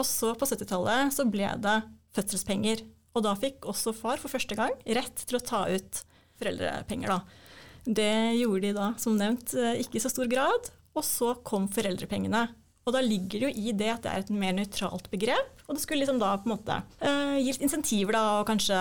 Og 0.00 0.08
så 0.08 0.32
på 0.38 0.48
70-tallet 0.48 1.12
så 1.12 1.28
ble 1.28 1.50
det 1.60 1.76
fødselspenger. 2.16 2.86
Og 3.16 3.24
da 3.24 3.34
fikk 3.36 3.68
også 3.68 3.92
far 3.96 4.20
for 4.20 4.32
første 4.32 4.56
gang 4.56 4.72
rett 4.96 5.28
til 5.28 5.36
å 5.36 5.44
ta 5.44 5.66
ut 5.68 6.00
foreldrepenger, 6.40 7.12
da. 7.12 7.44
Det 7.86 8.34
gjorde 8.40 8.64
de 8.64 8.72
da, 8.74 8.88
som 8.98 9.14
nevnt, 9.16 9.52
ikke 9.54 10.00
i 10.00 10.02
så 10.02 10.10
stor 10.10 10.26
grad. 10.28 10.72
Og 10.96 11.04
så 11.04 11.34
kom 11.44 11.68
foreldrepengene. 11.72 12.46
Og 12.86 12.94
da 12.94 13.00
ligger 13.02 13.40
det 13.40 13.48
jo 13.48 13.54
i 13.66 13.72
det 13.74 13.88
at 13.90 14.04
det 14.04 14.10
er 14.12 14.22
et 14.22 14.28
mer 14.30 14.52
nøytralt 14.54 15.08
begrep. 15.10 15.64
Og 15.66 15.74
det 15.74 15.82
skulle 15.82 16.04
liksom 16.04 16.20
da 16.22 16.36
på 16.38 16.46
en 16.46 16.54
måte 16.54 16.76
uh, 17.02 17.34
gi 17.34 17.50
litt 17.50 17.64
insentiver 17.66 18.14
da, 18.14 18.22
og 18.38 18.46
kanskje 18.46 18.78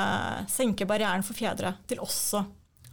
senke 0.51 0.85
barrieren 0.85 1.25
for 1.25 1.37
fedre 1.37 1.73
til 1.89 2.03
også 2.05 2.43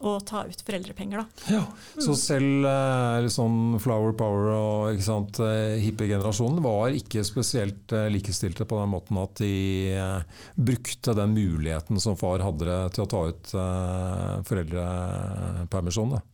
å 0.02 0.17
ta 0.26 0.41
ut 0.49 0.62
foreldrepenger. 0.67 1.21
Da. 1.21 1.52
Ja, 1.52 1.61
Så 2.00 2.17
selv 2.19 2.64
uh, 2.64 3.29
sånn 3.31 3.76
flower 3.85 4.17
power 4.19 4.49
og 4.57 4.97
ikke 4.97 5.05
sant, 5.05 5.38
uh, 5.45 5.76
hippiegenerasjonen 5.85 6.64
var 6.64 6.97
ikke 6.97 7.23
spesielt 7.29 7.93
likestilte 8.11 8.64
på 8.67 8.81
den 8.81 8.91
måten 8.97 9.21
at 9.21 9.37
de 9.45 9.52
brukte 10.57 11.14
den 11.21 11.37
muligheten 11.37 12.00
som 12.02 12.17
far 12.19 12.43
hadde 12.43 12.81
til 12.97 13.05
å 13.05 13.11
ta 13.12 13.25
ut 13.29 13.55
foreldrepermisjon. 14.49 16.17
da. 16.17 16.25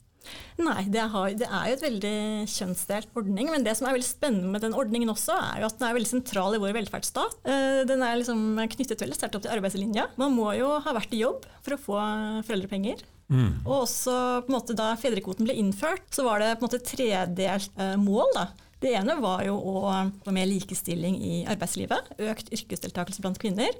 Nei, 0.58 0.82
det, 0.90 1.04
har, 1.12 1.35
det, 1.38 1.47
er 1.47 1.68
jo 1.70 1.76
et 1.76 1.85
veldig 1.85 2.14
kjønnsdelt 2.50 3.12
ordning. 3.18 3.50
Men 3.52 3.66
det 3.66 3.76
som 3.78 3.87
er 3.88 3.94
veldig 3.94 4.08
spennende 4.08 4.50
med 4.54 4.64
den 4.66 4.76
ordningen 4.76 5.12
også, 5.12 5.37
er 5.37 5.62
jo 5.62 5.68
at 5.68 5.78
den 5.78 5.87
er 5.88 5.94
veldig 5.99 6.11
sentral 6.11 6.56
i 6.56 6.62
vår 6.62 6.75
velferdsstat. 6.76 7.38
Eh, 7.47 7.82
den 7.88 8.02
er 8.02 8.18
liksom 8.18 8.42
knyttet 8.75 9.04
veldig 9.04 9.18
sterkt 9.18 9.38
opp 9.38 9.47
til 9.47 9.54
arbeidslinja. 9.54 10.08
Man 10.20 10.35
må 10.35 10.50
jo 10.58 10.73
ha 10.82 10.97
vært 10.97 11.14
i 11.14 11.23
jobb 11.23 11.47
for 11.62 11.76
å 11.76 11.82
få 11.82 12.00
foreldrepenger. 12.49 13.04
Mm. 13.28 13.66
Og 13.66 13.75
også 13.82 14.14
på 14.44 14.50
en 14.50 14.56
måte 14.56 14.76
da 14.76 14.92
fedrekvoten 14.99 15.47
ble 15.47 15.56
innført, 15.61 16.06
så 16.14 16.25
var 16.26 16.42
det 16.42 16.54
på 16.56 16.64
en 16.64 16.70
måte 16.70 16.82
tredelt 16.87 17.78
eh, 17.78 17.94
mål. 18.00 18.32
da. 18.37 18.49
Det 18.78 18.94
ene 18.94 19.18
var 19.18 19.42
jo 19.47 19.56
å 19.58 19.80
få 20.25 20.35
mer 20.35 20.47
likestilling 20.47 21.18
i 21.18 21.38
arbeidslivet. 21.50 22.12
Økt 22.30 22.52
yrkesdeltakelse 22.54 23.25
blant 23.25 23.40
kvinner. 23.42 23.75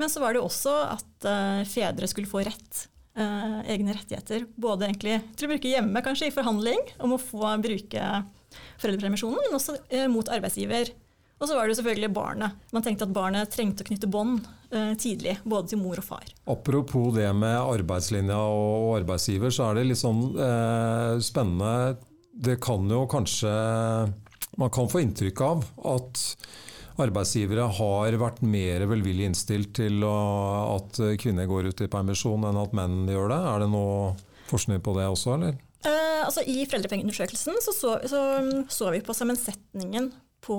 Men 0.00 0.10
så 0.10 0.22
var 0.22 0.32
det 0.32 0.40
jo 0.40 0.46
også 0.46 0.72
at 0.94 1.26
uh, 1.28 1.60
fedre 1.68 2.08
skulle 2.08 2.30
få 2.30 2.44
rett 2.46 2.86
eh, 3.16 3.60
egne 3.74 3.94
rettigheter. 3.96 4.46
Både 4.56 4.88
egentlig 4.88 5.20
til 5.34 5.48
å 5.48 5.52
bruke 5.54 5.72
hjemme, 5.72 6.04
kanskje 6.04 6.30
i 6.30 6.34
forhandling 6.34 6.82
om 7.02 7.16
å 7.16 7.22
få 7.22 7.54
bruke 7.62 8.10
foreldrepermisjonen, 8.80 9.40
men 9.46 9.56
også 9.58 9.76
eh, 9.88 10.08
mot 10.10 10.28
arbeidsgiver. 10.32 10.92
Og 11.40 11.48
så 11.48 11.56
var 11.56 11.64
det 11.64 11.72
jo 11.72 11.78
selvfølgelig 11.78 12.10
barnet. 12.12 12.56
Man 12.74 12.84
tenkte 12.84 13.06
at 13.06 13.12
barnet 13.16 13.52
trengte 13.54 13.84
å 13.84 13.88
knytte 13.88 14.10
bånd 14.12 14.44
eh, 14.68 14.92
tidlig, 15.00 15.38
både 15.48 15.72
til 15.72 15.80
mor 15.80 16.00
og 16.02 16.04
far. 16.04 16.26
Apropos 16.52 17.14
det 17.16 17.30
med 17.32 17.56
arbeidslinja 17.56 18.36
og 18.36 18.98
arbeidsgiver, 18.98 19.54
så 19.54 19.70
er 19.70 19.80
det 19.80 19.86
litt 19.88 20.02
sånn 20.02 20.20
eh, 20.36 21.14
spennende. 21.24 21.96
Det 22.30 22.58
kan 22.62 22.86
jo 22.88 23.04
kanskje 23.10 23.50
Man 24.60 24.70
kan 24.72 24.88
få 24.90 25.00
inntrykk 25.00 25.40
av 25.46 25.64
at 25.88 26.20
arbeidsgivere 27.04 27.66
har 27.78 28.16
vært 28.20 28.42
mer 28.46 28.84
velvillig 28.90 29.30
innstilt 29.30 29.72
til 29.78 30.04
å, 30.06 30.16
at 30.76 31.00
kvinner 31.20 31.48
går 31.50 31.70
ut 31.70 31.82
i 31.84 31.90
permisjon 31.90 32.46
enn 32.48 32.60
at 32.60 32.76
menn 32.76 33.02
gjør 33.10 33.32
det. 33.32 33.40
Er 33.52 33.64
det 33.64 33.70
noe 33.72 34.14
forskning 34.50 34.82
på 34.84 34.94
det 34.98 35.08
også, 35.10 35.34
eller? 35.36 35.58
Eh, 35.86 36.20
altså, 36.26 36.44
I 36.44 36.66
foreldrepengeundersøkelsen 36.68 37.60
så 37.64 37.72
så, 37.72 37.94
så 38.04 38.22
så, 38.68 38.90
vi 38.92 39.00
på 39.04 39.16
sammensetningen 39.16 40.10
på, 40.44 40.58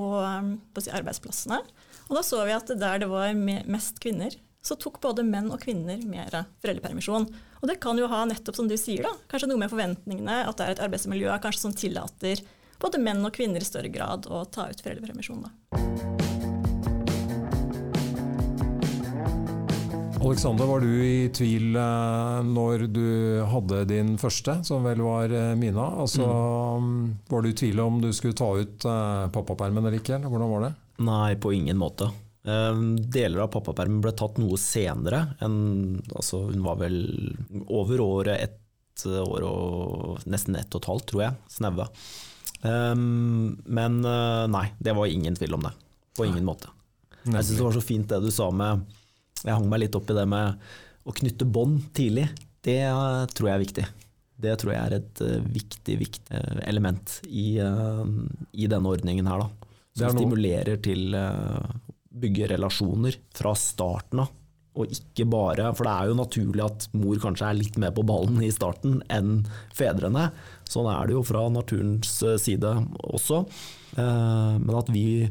på 0.73 0.85
arbeidsplassene. 0.89 1.61
Og 2.09 2.17
da 2.17 2.23
så 2.25 2.41
vi 2.47 2.55
at 2.55 2.71
der 2.73 3.03
det 3.03 3.11
var 3.11 3.35
mest 3.37 4.01
kvinner, 4.01 4.33
så 4.61 4.77
tok 4.77 4.99
både 5.01 5.25
menn 5.25 5.49
og 5.53 5.61
kvinner 5.63 6.01
mer 6.05 6.33
foreldrepermisjon. 6.61 7.27
Og 7.61 7.69
det 7.69 7.79
kan 7.81 7.97
jo 7.97 8.09
ha 8.09 8.23
nettopp 8.29 8.57
som 8.57 8.69
du 8.69 8.77
sier 8.77 9.05
da, 9.05 9.13
kanskje 9.29 9.49
noe 9.49 9.61
med 9.61 9.73
forventningene, 9.73 10.41
at 10.45 10.57
det 10.57 10.67
er 10.67 10.75
et 10.75 10.83
arbeidsmiljø 10.87 11.37
kanskje 11.41 11.65
som 11.65 11.77
tillater 11.77 12.43
både 12.81 13.01
menn 13.01 13.25
og 13.25 13.33
kvinner 13.37 13.61
i 13.61 13.67
større 13.67 13.93
grad 13.93 14.29
å 14.29 14.43
ta 14.49 14.69
ut 14.69 14.85
foreldrepermisjon. 14.85 15.45
da. 15.45 16.30
Alexander, 20.21 20.65
var 20.65 20.79
du 20.79 21.05
i 21.05 21.29
tvil 21.33 21.75
eh, 21.75 22.39
når 22.45 22.83
du 22.93 23.05
hadde 23.49 23.79
din 23.89 24.11
første, 24.21 24.59
som 24.67 24.85
vel 24.85 25.01
var 25.01 25.33
eh, 25.33 25.53
Mina? 25.57 25.87
Altså, 26.03 26.27
mm. 26.77 26.99
Var 27.31 27.41
du 27.41 27.49
i 27.49 27.55
tvil 27.57 27.81
om 27.81 27.97
du 28.03 28.11
skulle 28.13 28.37
ta 28.37 28.51
ut 28.53 28.85
eh, 28.85 29.23
pappapermen 29.33 29.81
eller 29.81 29.97
ikke? 29.97 30.19
Eller 30.19 30.29
hvordan 30.29 30.51
var 30.53 30.65
det? 30.67 30.71
Nei, 31.07 31.31
på 31.41 31.55
ingen 31.57 31.79
måte. 31.81 32.11
Deler 32.45 33.43
av 33.43 33.49
pappapermen 33.53 34.01
ble 34.01 34.13
tatt 34.17 34.37
noe 34.41 34.61
senere. 34.61 35.23
Enn, 35.41 35.97
altså, 36.13 36.43
hun 36.51 36.61
var 36.65 36.77
vel 36.83 37.01
over 37.73 38.05
året 38.05 38.45
ett 38.45 39.05
år 39.09 39.45
og 39.45 40.29
nesten 40.29 40.57
ett 40.57 40.69
og 40.69 40.83
et 40.83 40.89
halvt, 40.91 41.07
tror 41.09 41.25
jeg. 41.25 41.39
Snaue. 41.53 41.89
Men 42.61 43.99
nei, 44.53 44.65
det 44.77 44.97
var 44.97 45.09
ingen 45.09 45.37
tvil 45.37 45.57
om 45.57 45.65
det. 45.65 45.73
På 46.17 46.29
ingen 46.29 46.45
måte. 46.45 46.69
Jeg 47.25 47.41
syns 47.41 47.55
det 47.57 47.65
var 47.65 47.77
så 47.77 47.85
fint 47.85 48.09
det 48.09 48.21
du 48.21 48.29
sa 48.33 48.49
med 48.53 48.85
jeg 49.41 49.55
hang 49.55 49.67
meg 49.69 49.83
litt 49.83 49.97
opp 49.97 50.09
i 50.11 50.17
det 50.17 50.27
med 50.29 50.71
å 51.07 51.15
knytte 51.17 51.47
bånd 51.49 51.87
tidlig. 51.97 52.27
Det 52.61 52.81
tror 53.33 53.49
jeg 53.49 53.55
er 53.55 53.63
viktig. 53.63 53.85
Det 54.41 54.57
tror 54.61 54.73
jeg 54.73 54.81
er 54.81 54.97
et 54.97 55.23
uh, 55.25 55.37
viktig, 55.53 55.95
viktig 56.01 56.37
eh, 56.37 56.61
element 56.69 57.19
i, 57.29 57.61
uh, 57.61 58.05
i, 58.53 58.67
denne 58.69 58.89
ordningen 58.89 59.29
her. 59.29 59.43
Da. 59.43 59.73
Som 60.01 60.15
stimulerer 60.17 60.79
til 60.81 61.13
å 61.17 61.25
bygge 62.21 62.51
relasjoner 62.53 63.17
fra 63.37 63.53
starten 63.57 64.23
av. 64.23 64.37
Og 64.79 64.87
ikke 64.95 65.25
bare 65.27 65.65
For 65.75 65.83
det 65.83 65.91
er 65.91 66.07
jo 66.07 66.15
naturlig 66.15 66.63
at 66.63 66.85
mor 66.95 67.17
kanskje 67.19 67.49
er 67.49 67.57
litt 67.57 67.75
mer 67.81 67.91
på 67.91 68.05
ballen 68.07 68.37
i 68.39 68.53
starten 68.55 69.01
enn 69.11 69.41
fedrene. 69.75 70.29
Sånn 70.63 70.87
er 70.87 71.09
det 71.09 71.17
jo 71.17 71.25
fra 71.27 71.43
naturens 71.51 72.13
side 72.39 72.71
også. 73.03 73.41
Men 73.97 74.77
at 74.79 74.91
vi 74.95 75.27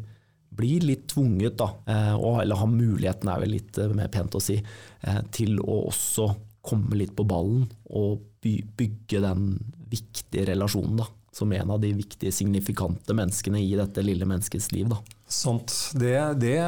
blir 0.51 0.85
litt 0.85 1.07
tvunget, 1.09 1.57
da, 1.59 1.71
eh, 1.87 2.15
eller 2.15 2.57
har 2.57 2.71
muligheten, 2.71 3.29
er 3.31 3.41
vel 3.41 3.55
litt 3.55 3.79
eh, 3.79 3.93
mer 3.95 4.11
pent 4.13 4.35
å 4.35 4.43
si, 4.43 4.59
eh, 4.59 5.21
til 5.33 5.61
å 5.61 5.85
også 5.91 6.29
komme 6.67 6.99
litt 6.99 7.15
på 7.17 7.25
ballen 7.25 7.65
og 7.97 8.27
bygge 8.43 9.23
den 9.23 9.55
viktige 9.91 10.47
relasjonen. 10.51 10.97
da, 11.01 11.07
Som 11.33 11.53
en 11.53 11.71
av 11.71 11.81
de 11.81 11.93
viktige, 11.95 12.33
signifikante 12.33 13.15
menneskene 13.15 13.61
i 13.63 13.77
dette 13.79 14.03
lille 14.03 14.27
menneskets 14.27 14.73
liv. 14.73 14.89
da. 14.89 14.99
Sant. 15.27 15.93
Det, 15.95 16.41
det 16.41 16.59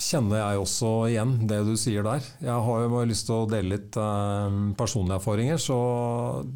kjenner 0.00 0.40
jeg 0.40 0.60
også 0.62 0.90
igjen, 1.10 1.32
det 1.48 1.60
du 1.68 1.74
sier 1.78 2.04
der. 2.06 2.24
Jeg 2.42 2.64
har 2.66 2.84
jo 2.84 3.02
lyst 3.08 3.26
til 3.28 3.36
å 3.36 3.48
dele 3.50 3.74
litt 3.76 3.96
eh, 4.00 4.58
personlige 4.78 5.18
erfaringer. 5.20 5.60
Så, 5.60 5.78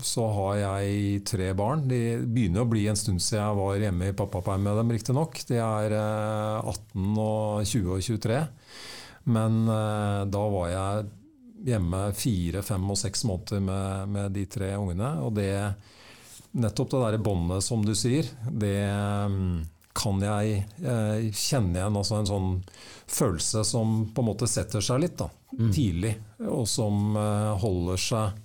så, 0.05 0.27
har 0.39 0.61
jeg 0.63 1.25
tre 1.29 1.51
barn. 1.57 1.85
De 1.91 2.01
begynner 2.25 2.65
å 2.65 2.71
bli 2.71 2.87
en 2.91 2.99
stund 2.99 3.23
siden 3.23 3.43
jeg 3.43 3.59
var 3.61 3.83
hjemme 3.85 4.11
i 4.11 4.17
pappaperm 4.17 4.65
med 4.67 4.81
dem, 4.81 4.95
riktignok. 4.97 5.43
De 5.51 5.61
er 5.61 5.97
eh, 5.99 6.71
18 6.73 7.21
og 7.25 7.69
20 7.69 7.93
og 7.99 8.07
23. 8.09 8.41
Men 9.35 9.61
eh, 9.69 10.23
da 10.33 10.47
var 10.57 10.73
jeg 10.73 11.13
hjemme 11.65 12.07
fire, 12.17 12.65
fem 12.65 12.91
og 12.93 13.01
seks 13.01 13.25
måneder 13.29 13.63
med, 13.65 14.17
med 14.17 14.35
de 14.37 14.49
tre 14.57 14.75
ungene. 14.81 15.15
Og 15.25 15.37
det, 15.37 15.53
nettopp 16.57 16.93
det 16.93 17.05
derre 17.07 17.23
båndet 17.25 17.65
som 17.67 17.85
du 17.85 17.95
sier, 17.99 18.29
det 18.49 18.77
kan 19.95 20.23
jeg 20.25 20.65
eh, 20.83 21.29
kjenne 21.31 21.79
igjen 21.79 21.99
altså 22.01 22.19
en 22.19 22.29
sånn 22.29 22.49
følelse 23.07 23.63
som 23.69 24.01
på 24.15 24.25
en 24.25 24.29
måte 24.33 24.49
setter 24.51 24.83
seg 24.83 25.05
litt 25.05 25.17
da, 25.21 25.29
mm. 25.55 25.71
tidlig, 25.71 26.17
og 26.49 26.67
som 26.71 27.15
eh, 27.21 27.53
holder 27.63 28.03
seg 28.03 28.43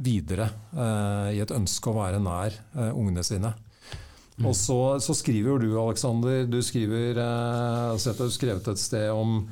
videre 0.00 0.46
eh, 0.72 1.36
i 1.36 1.42
et 1.42 1.56
ønske 1.56 1.90
å 1.90 1.98
være 1.98 2.20
nær 2.24 2.56
ungene 2.92 3.24
sine. 3.24 3.54
Mm. 4.40 4.46
Og 4.48 4.56
så, 4.56 4.78
så, 5.04 5.14
skriver 5.16 5.60
du, 5.60 5.74
Aleksander, 5.76 6.46
du 6.48 6.62
skriver, 6.64 7.18
eh, 7.20 7.90
altså, 7.92 8.14
du 8.16 8.24
har 8.24 8.32
skrevet 8.32 8.70
et 8.72 8.80
sted 8.80 9.10
om 9.12 9.42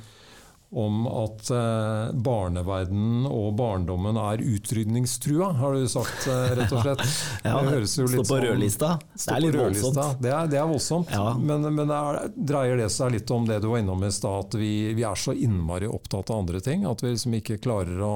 om 0.70 1.06
at 1.08 1.48
eh, 1.48 2.10
barneverdenen 2.12 3.24
og 3.30 3.54
barndommen 3.56 4.18
er 4.20 4.42
utrydningstrua, 4.44 5.48
har 5.56 5.78
du 5.78 5.86
sagt, 5.88 6.26
eh, 6.28 6.52
rett 6.58 6.74
og 6.76 6.82
slett. 6.84 7.04
ja, 7.46 7.54
det 7.56 7.72
høres 7.72 7.94
jo 7.96 8.04
litt 8.04 8.26
Stå 8.26 8.34
på 8.34 8.40
rødlista. 8.44 8.90
Det 9.14 9.32
er 9.32 9.42
litt 9.46 9.56
voldsomt. 9.56 10.20
Det 10.20 10.34
er, 10.34 10.50
det 10.52 10.60
er 10.60 10.68
voldsomt, 10.68 11.14
ja. 11.14 11.32
men, 11.40 11.64
men 11.72 11.88
det 11.88 11.96
er, 11.96 12.20
dreier 12.52 12.82
det 12.82 12.90
seg 12.92 13.16
litt 13.16 13.32
om 13.32 13.48
det 13.48 13.62
du 13.64 13.70
var 13.72 13.80
innom 13.80 14.04
i 14.04 14.12
stad, 14.12 14.50
at 14.50 14.58
vi, 14.60 14.72
vi, 14.92 15.06
er 15.08 15.16
så 15.16 15.32
innmari 15.32 15.88
opptatt 15.88 16.34
av 16.34 16.44
andre 16.44 16.60
ting? 16.64 16.84
At 16.88 17.04
vi 17.04 17.14
liksom 17.14 17.38
ikke 17.40 17.60
klarer 17.64 18.04
å 18.04 18.14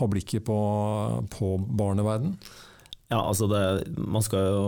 ha 0.00 0.08
blikket 0.08 0.48
på, 0.48 0.60
på 1.36 1.54
barneverden? 1.68 2.38
Ja, 3.12 3.20
altså 3.20 3.48
det, 3.50 3.92
Man 3.98 4.24
skal 4.24 4.46
jo 4.48 4.62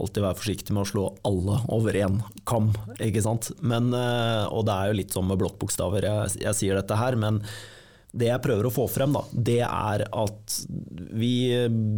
alltid 0.00 0.24
være 0.24 0.38
forsiktig 0.38 0.76
med 0.76 0.86
å 0.86 0.88
slå 0.88 1.08
alle 1.28 1.58
over 1.72 1.98
én 2.00 2.22
kam, 2.48 2.70
ikke 3.02 3.24
sant. 3.24 3.50
Men, 3.60 3.92
eh, 3.96 4.46
og 4.48 4.64
det 4.68 4.76
er 4.76 4.88
jo 4.88 4.98
litt 5.02 5.16
sånn 5.16 5.28
med 5.28 5.40
blokkbokstaver 5.42 6.08
jeg, 6.08 6.40
jeg, 6.46 6.56
sier 6.56 6.80
dette 6.80 6.96
her, 6.96 7.18
men 7.20 7.42
det 8.10 8.30
jeg 8.30 8.42
prøver 8.42 8.66
å 8.66 8.72
få 8.74 8.88
frem, 8.90 9.12
da, 9.14 9.22
det 9.30 9.60
er 9.66 10.06
at 10.08 10.56
vi 11.14 11.34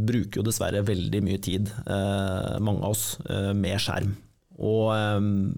bruker 0.08 0.40
jo 0.40 0.46
dessverre 0.50 0.82
veldig 0.84 1.22
mye 1.24 1.40
tid, 1.44 1.70
eh, 1.86 2.58
mange 2.60 2.82
av 2.82 2.96
oss, 2.96 3.06
eh, 3.30 3.52
med 3.56 3.80
skjerm. 3.80 4.12
Og 4.62 4.92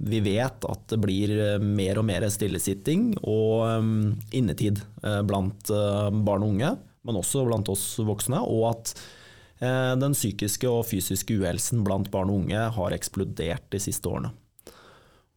vi 0.06 0.20
vet 0.22 0.64
at 0.70 0.84
det 0.88 0.96
blir 1.02 1.32
mer 1.60 1.98
og 2.00 2.06
mer 2.08 2.24
stillesitting 2.32 3.10
og 3.26 4.30
innetid 4.32 4.78
blant 5.26 5.68
barn 5.68 6.46
og 6.46 6.54
unge, 6.54 6.70
men 7.04 7.18
også 7.18 7.42
blant 7.44 7.68
oss 7.74 7.82
voksne. 8.00 8.38
og 8.40 8.70
at 8.70 8.94
den 9.60 10.16
psykiske 10.16 10.66
og 10.68 10.82
fysiske 10.88 11.36
uhelsen 11.38 11.84
blant 11.86 12.10
barn 12.12 12.32
og 12.32 12.42
unge 12.42 12.64
har 12.74 12.96
eksplodert 12.96 13.68
de 13.70 13.80
siste 13.80 14.10
årene. 14.10 14.32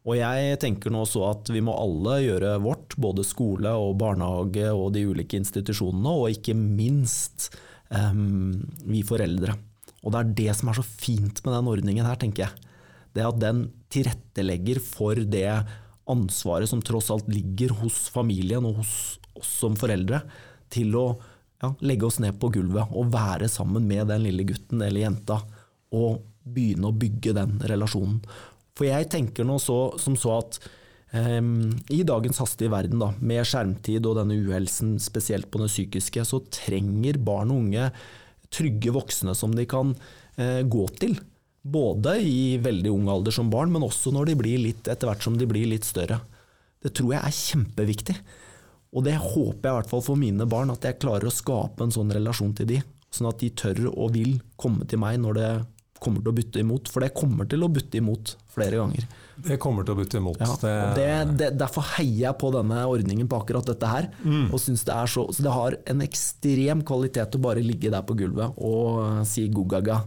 Og 0.07 0.15
jeg 0.15 0.59
tenker 0.63 0.93
nå 0.93 1.03
så 1.07 1.25
at 1.33 1.49
vi 1.51 1.61
må 1.63 1.73
alle 1.75 2.21
gjøre 2.23 2.53
vårt, 2.63 2.95
både 2.95 3.25
skole 3.27 3.73
og 3.75 3.97
barnehage 3.99 4.69
og 4.71 4.93
de 4.95 5.03
ulike 5.09 5.39
institusjonene, 5.39 6.13
og 6.13 6.37
ikke 6.37 6.55
minst 6.55 7.49
um, 7.91 8.55
vi 8.87 9.03
foreldre. 9.07 9.57
Og 10.05 10.13
det 10.13 10.21
er 10.21 10.31
det 10.39 10.55
som 10.55 10.71
er 10.71 10.79
så 10.79 10.85
fint 10.87 11.41
med 11.43 11.57
den 11.57 11.71
ordningen 11.73 12.07
her, 12.07 12.19
tenker 12.19 12.45
jeg. 12.45 12.71
Det 13.17 13.25
at 13.27 13.41
den 13.41 13.65
tilrettelegger 13.91 14.79
for 14.83 15.19
det 15.19 15.49
ansvaret 16.07 16.71
som 16.71 16.83
tross 16.85 17.09
alt 17.11 17.27
ligger 17.27 17.75
hos 17.81 18.05
familien 18.13 18.63
og 18.69 18.79
hos 18.79 18.93
oss 19.35 19.49
som 19.59 19.75
foreldre, 19.79 20.21
til 20.71 20.95
å 20.95 21.07
ja, 21.63 21.73
legge 21.81 22.07
oss 22.07 22.19
ned 22.23 22.37
på 22.41 22.51
gulvet 22.53 22.91
og 22.93 23.11
være 23.13 23.49
sammen 23.51 23.87
med 23.89 24.09
den 24.11 24.25
lille 24.27 24.45
gutten 24.47 24.83
eller 24.85 25.07
jenta, 25.07 25.39
og 25.95 26.21
begynne 26.47 26.89
å 26.89 26.95
bygge 26.95 27.33
den 27.37 27.57
relasjonen. 27.69 28.19
For 28.77 28.87
jeg 28.87 29.09
tenker 29.11 29.47
nå 29.47 29.57
så, 29.61 29.77
som 29.99 30.15
så 30.19 30.35
at 30.37 30.59
um, 31.13 31.71
i 31.93 32.03
dagens 32.07 32.39
hastige 32.43 32.71
verden, 32.71 33.01
da, 33.01 33.11
med 33.19 33.47
skjermtid 33.47 34.05
og 34.05 34.19
denne 34.19 34.37
uhelsen, 34.37 34.97
spesielt 35.01 35.49
på 35.51 35.63
det 35.63 35.71
psykiske, 35.71 36.27
så 36.27 36.43
trenger 36.53 37.19
barn 37.23 37.53
og 37.53 37.65
unge 37.65 37.89
trygge 38.53 38.93
voksne 38.95 39.33
som 39.35 39.55
de 39.57 39.65
kan 39.69 39.95
uh, 39.97 40.61
gå 40.63 40.85
til. 41.01 41.17
Både 41.67 42.15
i 42.23 42.55
veldig 42.63 42.93
ung 42.93 43.09
alder 43.11 43.33
som 43.35 43.49
barn, 43.51 43.73
men 43.73 43.83
også 43.83 44.13
når 44.15 44.29
de 44.29 44.37
blir 44.39 44.61
litt, 44.61 44.87
etter 44.87 45.09
hvert 45.09 45.25
som 45.25 45.35
de 45.39 45.49
blir 45.49 45.67
litt 45.67 45.87
større. 45.87 46.21
Det 46.83 46.93
tror 46.95 47.15
jeg 47.15 47.23
er 47.25 47.39
kjempeviktig. 47.41 48.15
Og 48.95 49.03
det 49.05 49.17
håper 49.19 49.67
jeg 49.67 49.73
i 49.73 49.77
hvert 49.81 49.91
fall 49.91 50.03
for 50.05 50.19
mine 50.19 50.47
barn, 50.49 50.71
at 50.71 50.85
jeg 50.87 50.99
klarer 51.01 51.27
å 51.27 51.33
skape 51.33 51.83
en 51.83 51.93
sånn 51.93 52.13
relasjon 52.15 52.53
til 52.57 52.69
de, 52.69 52.81
sånn 53.13 53.29
at 53.29 53.41
de 53.41 53.51
tør 53.57 53.87
og 53.91 54.13
vil 54.15 54.37
komme 54.59 54.87
til 54.87 55.01
meg 55.01 55.19
når 55.23 55.39
det 55.39 55.51
kommer 56.03 56.23
til 56.23 56.31
å 56.31 56.37
butte 56.37 56.61
imot. 56.63 56.91
For 56.91 57.03
det 57.03 57.15
kommer 57.17 57.49
til 57.49 57.65
å 57.65 57.71
butte 57.73 57.99
imot 57.99 58.35
flere 58.53 58.79
ganger. 58.79 59.07
Det 59.45 59.57
kommer 59.61 59.85
til 59.85 59.93
å 59.93 59.99
butte 59.99 60.19
imot. 60.19 60.41
Ja, 60.41 60.55
det, 60.95 61.07
det, 61.37 61.49
derfor 61.59 61.85
heier 61.95 62.27
jeg 62.27 62.39
på 62.41 62.49
denne 62.55 62.81
ordningen 62.89 63.29
på 63.29 63.39
akkurat 63.41 63.67
dette 63.69 63.91
her. 63.91 64.09
Mm. 64.23 64.49
og 64.49 64.61
synes 64.61 64.85
Det 64.87 64.95
er 64.95 65.11
så, 65.11 65.27
så 65.33 65.45
det 65.45 65.53
har 65.53 65.77
en 65.93 66.03
ekstrem 66.05 66.83
kvalitet 66.87 67.37
å 67.37 67.43
bare 67.43 67.63
ligge 67.65 67.91
der 67.93 68.05
på 68.07 68.17
gulvet 68.17 68.57
og 68.57 69.21
si 69.29 69.47
gogaga. 69.53 70.01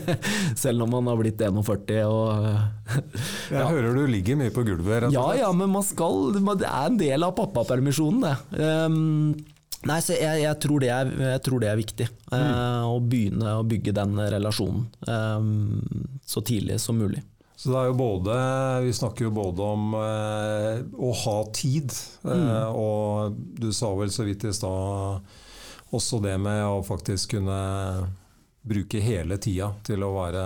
Selv 0.62 0.86
om 0.86 0.94
man 0.96 1.10
har 1.10 1.20
blitt 1.20 1.42
41 1.42 2.00
og 2.06 2.48
Jeg 3.52 3.66
hører 3.66 3.94
du 3.96 4.02
ligger 4.08 4.38
mye 4.40 4.54
på 4.54 4.64
gulvet. 4.66 5.10
Ja, 5.14 5.28
ja, 5.36 5.52
men 5.52 5.72
man 5.74 5.84
skal, 5.86 6.32
det 6.34 6.66
er 6.68 6.88
en 6.88 6.98
del 7.00 7.26
av 7.26 7.36
pappapermisjonen, 7.38 8.24
det. 8.24 8.66
Um, 8.88 9.36
Nei, 9.86 10.00
så 10.02 10.16
jeg, 10.16 10.42
jeg, 10.42 10.58
tror 10.58 10.82
er, 10.82 11.10
jeg, 11.22 11.40
tror 11.46 11.62
det 11.62 11.68
er, 11.70 11.78
viktig. 11.78 12.06
Mm. 12.32 12.34
Eh, 12.34 12.86
å 12.88 12.96
begynne 12.98 13.52
å 13.60 13.66
bygge 13.68 13.94
den 13.94 14.18
relasjonen 14.34 14.88
eh, 15.06 16.18
så 16.26 16.42
tidlig 16.42 16.80
som 16.82 16.98
mulig. 16.98 17.22
Så 17.58 17.72
det 17.72 17.78
er 17.80 17.88
jo 17.90 17.96
både 17.98 18.34
Vi 18.84 18.92
snakker 18.94 19.26
jo 19.26 19.34
både 19.34 19.66
om 19.66 19.90
eh, 19.98 20.78
å 20.94 21.10
ha 21.24 21.36
tid, 21.56 21.90
eh, 22.30 22.70
og 22.70 23.34
du 23.58 23.72
sa 23.74 23.90
vel 23.98 24.14
så 24.14 24.26
vidt 24.28 24.46
i 24.46 24.54
stad 24.54 25.34
også 25.88 26.18
det 26.20 26.36
med 26.38 26.62
å 26.68 26.82
faktisk 26.84 27.32
kunne 27.38 27.58
bruke 28.68 29.00
hele 29.00 29.38
tida 29.40 29.70
til 29.86 30.02
å 30.04 30.10
være 30.12 30.42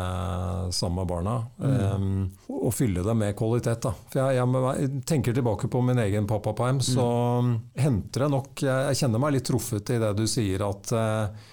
sammen 0.73 1.01
med 1.03 1.11
barna. 1.11 1.37
eh, 1.67 2.51
og 2.53 2.73
fylle 2.77 3.03
det 3.03 3.15
med 3.19 3.37
kvalitet. 3.37 3.83
Da. 3.83 3.93
For 4.13 4.23
jeg, 4.23 4.39
jeg, 4.39 4.63
jeg 4.79 5.05
tenker 5.11 5.35
tilbake 5.37 5.69
på 5.69 5.83
min 5.85 5.99
egen 5.99 6.29
pappaperm, 6.31 6.79
så 6.81 7.07
henter 7.75 8.25
det 8.27 8.31
nok 8.33 8.63
jeg, 8.63 8.87
jeg 8.89 9.01
kjenner 9.03 9.25
meg 9.25 9.35
litt 9.37 9.49
truffet 9.51 9.91
i 9.97 9.99
det 10.01 10.13
du 10.17 10.25
sier 10.31 10.65
at 10.69 10.95
eh, 10.97 11.51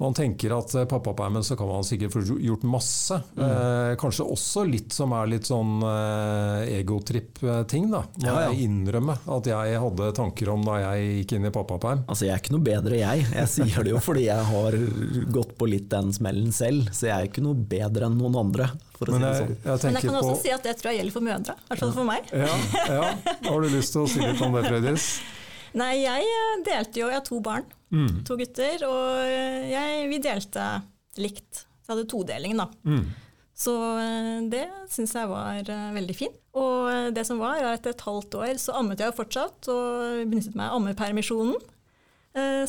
man 0.00 0.14
tenker 0.16 0.52
at 0.56 0.72
eh, 0.80 0.86
pappapermen 0.88 1.44
så 1.44 1.56
kan 1.60 1.68
man 1.68 1.84
sikkert 1.84 2.14
få 2.14 2.22
gjort 2.40 2.62
masse. 2.64 3.18
Eh, 3.36 3.92
kanskje 4.00 4.24
også 4.32 4.62
litt 4.68 4.94
som 4.96 5.12
er 5.12 5.28
litt 5.28 5.48
sånn 5.50 5.82
eh, 5.84 6.70
egotripp-ting, 6.80 7.90
da. 7.92 8.00
Må 8.16 8.26
Ja, 8.26 8.34
ja. 8.46 8.50
jeg 8.54 8.64
innrømme 8.68 9.18
at 9.36 9.50
jeg 9.50 9.80
hadde 9.84 10.10
tanker 10.16 10.52
om 10.54 10.64
da 10.64 10.78
jeg 10.86 11.10
gikk 11.20 11.34
inn 11.38 11.48
i 11.50 11.52
pappaperm. 11.54 12.04
Altså, 12.08 12.26
jeg 12.28 12.34
er 12.38 12.42
ikke 12.42 12.54
noe 12.56 12.64
bedre, 12.70 13.00
jeg. 13.00 13.26
Jeg 13.36 13.52
sier 13.54 13.84
det 13.86 13.92
jo 13.94 14.00
fordi 14.02 14.24
jeg 14.28 14.48
har 14.50 14.78
gått 15.36 15.52
på 15.60 15.68
litt 15.70 15.90
den 15.92 16.12
smellen 16.16 16.52
selv, 16.56 16.88
så 16.96 17.10
jeg 17.10 17.16
er 17.18 17.28
ikke 17.30 17.44
noe 17.44 17.54
bedre 17.70 18.08
enn 18.08 18.16
noen 18.20 18.38
andre, 18.40 18.70
for 18.96 19.12
å 19.12 19.18
Men 19.18 19.20
si 19.20 19.26
det 19.26 19.34
jeg, 19.34 19.42
sånn. 19.42 19.58
jeg 19.64 19.84
Men 19.84 20.00
jeg 20.00 20.06
kan 20.06 20.14
kan 20.14 20.20
på 20.20 20.30
også 20.32 20.40
si 20.46 20.54
at 20.56 20.64
det 20.68 20.74
tror 20.80 20.90
jeg 20.92 21.00
gjelder 21.02 21.16
for 21.18 21.28
mødre. 21.28 21.58
I 21.60 21.68
hvert 21.74 21.84
fall 21.84 21.92
for 22.00 22.08
meg. 22.08 22.32
ja, 22.32 22.56
ja. 22.96 23.36
Har 23.50 23.60
du 23.60 23.68
lyst 23.76 23.94
til 23.96 24.06
å 24.06 24.08
si 24.10 24.24
litt 24.24 24.40
om 24.48 24.56
det, 24.56 24.64
Frøydis? 24.68 25.10
Nei, 25.78 25.92
jeg 26.02 26.26
eh, 26.26 26.62
delte 26.66 27.02
jo, 27.02 27.08
jeg 27.10 27.20
har 27.20 27.26
to 27.26 27.40
barn, 27.44 27.68
Mm. 27.90 28.20
to 28.22 28.36
gutter, 28.38 28.84
og 28.86 29.24
eh, 29.26 29.64
jeg, 29.72 30.04
vi 30.12 30.18
delte 30.22 30.64
likt. 31.18 31.64
Så 31.82 31.90
jeg 31.90 31.96
hadde 31.96 32.10
todelingen, 32.12 32.60
da. 32.62 32.68
Mm. 32.86 33.08
Så 33.60 33.74
eh, 33.98 34.36
det 34.52 34.62
syns 34.94 35.14
jeg 35.18 35.28
var 35.30 35.66
veldig 35.96 36.14
fint. 36.16 36.36
Og 36.54 37.10
det 37.14 37.24
som 37.26 37.38
var, 37.42 37.58
er 37.58 37.72
at 37.72 37.80
etter 37.80 37.94
et 37.96 38.06
halvt 38.06 38.36
år 38.38 38.54
så 38.62 38.76
ammet 38.78 39.02
jeg 39.02 39.10
jo 39.10 39.18
fortsatt, 39.18 39.68
og 39.74 40.22
benyttet 40.30 40.54
meg 40.58 40.70
av 40.70 40.78
ammepermisjonen. 40.78 41.58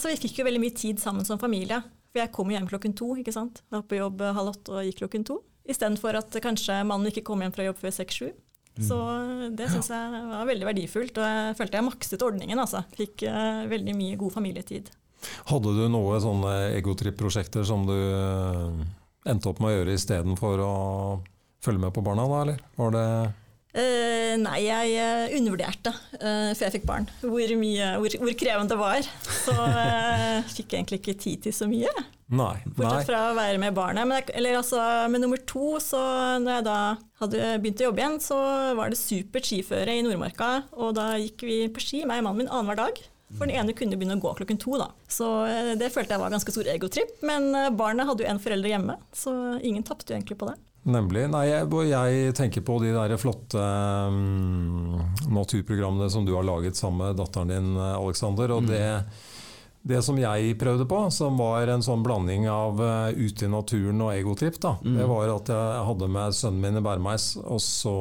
Så 0.02 0.10
vi 0.10 0.18
fikk 0.18 0.40
jo 0.42 0.46
veldig 0.48 0.60
mye 0.62 0.74
tid 0.74 0.98
sammen 1.02 1.26
som 1.26 1.38
familie. 1.42 1.78
For 2.12 2.20
jeg 2.24 2.32
kom 2.34 2.50
hjem 2.50 2.66
klokken 2.70 2.96
to, 2.98 3.12
ikke 3.22 3.34
sant. 3.34 3.62
Jeg 3.62 3.78
Var 3.78 3.84
på 3.90 4.00
jobb 4.00 4.22
halv 4.36 4.52
åtte 4.56 4.74
og 4.74 4.86
gikk 4.88 5.04
klokken 5.04 5.26
to. 5.30 5.38
Istedenfor 5.70 6.18
at 6.18 6.34
kanskje 6.42 6.80
mannen 6.90 7.12
ikke 7.12 7.24
kom 7.30 7.42
hjem 7.46 7.54
fra 7.54 7.68
jobb 7.68 7.78
før 7.78 7.94
seks-sju. 7.94 8.32
Så 8.80 8.98
eh, 8.98 9.50
det 9.58 9.68
syns 9.72 9.92
jeg 9.92 10.24
var 10.30 10.48
veldig 10.48 10.68
verdifullt, 10.70 11.20
og 11.20 11.28
jeg 11.28 11.58
følte 11.60 11.80
jeg 11.80 11.88
makset 11.88 12.26
ordningen. 12.26 12.62
altså. 12.64 12.84
Fikk 12.96 13.26
uh, 13.28 13.68
veldig 13.72 13.96
mye 13.98 14.20
god 14.20 14.36
familietid. 14.38 14.92
Hadde 15.52 15.76
du 15.78 15.84
noe 15.92 16.18
sånne 16.24 16.54
egotripp-prosjekter 16.80 17.66
som 17.68 17.84
du 17.90 17.98
eh, 17.98 18.80
endte 19.30 19.52
opp 19.52 19.62
med 19.62 19.74
å 19.74 19.76
gjøre 19.76 19.98
istedenfor 19.98 20.64
å 20.66 20.74
følge 21.62 21.84
med 21.84 21.94
på 21.94 22.04
barna, 22.06 22.26
da, 22.26 22.40
eller? 22.46 22.64
Var 22.80 22.96
det 22.96 23.08
Eh, 23.72 24.34
nei, 24.36 24.66
jeg 24.66 24.96
eh, 25.00 25.34
undervurderte 25.38 25.94
uh, 25.96 26.52
før 26.52 26.66
jeg 26.66 26.74
fikk 26.74 26.88
barn 26.90 27.06
hvor, 27.24 27.52
mye, 27.56 27.86
hvor, 28.04 28.16
hvor 28.20 28.34
krevende 28.36 28.74
det 28.74 28.80
var. 28.82 29.06
Så 29.46 29.56
uh, 29.56 30.42
fikk 30.58 30.74
jeg 30.74 30.82
egentlig 30.82 31.00
ikke 31.00 31.16
tid 31.22 31.46
til 31.46 31.56
så 31.56 31.70
mye. 31.72 31.92
Nei. 32.32 32.58
Bortsett 32.66 33.08
fra 33.08 33.22
å 33.30 33.38
være 33.38 33.62
med 33.64 33.76
barnet. 33.76 34.04
Men, 34.08 34.20
jeg, 34.20 34.34
eller, 34.40 34.58
altså, 34.60 34.82
med 35.12 35.24
nummer 35.24 35.40
to, 35.48 35.78
så 35.84 36.02
når 36.44 36.58
jeg 36.58 36.68
da 36.68 36.80
hadde 37.24 37.54
begynt 37.64 37.84
å 37.84 37.88
jobbe 37.88 38.04
igjen, 38.04 38.20
så 38.24 38.42
var 38.76 38.92
det 38.92 39.00
supert 39.00 39.48
skiføre 39.48 39.96
i 39.96 40.04
Nordmarka. 40.04 40.52
Og 40.76 40.94
da 41.00 41.14
gikk 41.20 41.44
vi 41.48 41.58
på 41.72 41.84
ski, 41.84 42.04
meg 42.08 42.24
og 42.24 42.28
mannen 42.28 42.44
min, 42.44 42.52
annenhver 42.52 42.80
dag. 42.80 43.02
For 43.38 43.48
den 43.48 43.56
ene 43.56 43.76
kunne 43.76 43.96
begynne 44.00 44.18
å 44.20 44.24
gå 44.24 44.34
klokken 44.42 44.60
to. 44.60 44.76
da. 44.80 44.90
Så 45.12 45.28
det 45.80 45.92
følte 45.92 46.18
jeg 46.18 46.24
var 46.24 46.34
ganske 46.34 46.56
stor 46.56 46.68
egotripp. 46.72 47.14
Men 47.24 47.52
barnet 47.80 48.08
hadde 48.08 48.26
jo 48.26 48.32
en 48.32 48.44
forelder 48.44 48.76
hjemme, 48.76 48.98
så 49.16 49.36
ingen 49.60 49.88
tapte 49.88 50.12
jo 50.12 50.20
egentlig 50.20 50.40
på 50.40 50.52
det. 50.52 50.58
Nemlig. 50.82 51.28
Nei, 51.30 51.44
jeg, 51.52 51.68
jeg 51.92 52.34
tenker 52.38 52.64
på 52.66 52.80
de 52.82 52.94
der 52.96 53.14
flotte 53.22 53.62
um, 54.10 54.98
naturprogrammene 55.30 56.10
som 56.10 56.26
du 56.26 56.34
har 56.34 56.48
laget 56.48 56.80
sammen 56.80 57.06
med 57.06 57.20
datteren 57.22 57.52
din, 57.54 57.76
Alexander. 57.78 58.56
Og 58.56 58.66
det, 58.66 58.82
det 59.86 60.02
som 60.02 60.18
jeg 60.18 60.56
prøvde 60.62 60.88
på, 60.90 61.04
som 61.14 61.38
var 61.38 61.70
en 61.70 61.86
sånn 61.86 62.02
blanding 62.06 62.48
av 62.50 62.82
uh, 62.82 63.14
ute 63.14 63.46
i 63.46 63.52
naturen 63.52 64.02
og 64.08 64.16
egotripp, 64.16 64.58
da, 64.64 64.74
det 64.82 65.06
var 65.12 65.36
at 65.36 65.54
jeg 65.54 65.86
hadde 65.92 66.10
med 66.18 66.40
sønnen 66.40 66.66
min 66.66 66.82
i 66.82 66.84
bæremeis, 66.90 67.36
og 67.44 67.62
så 67.62 67.96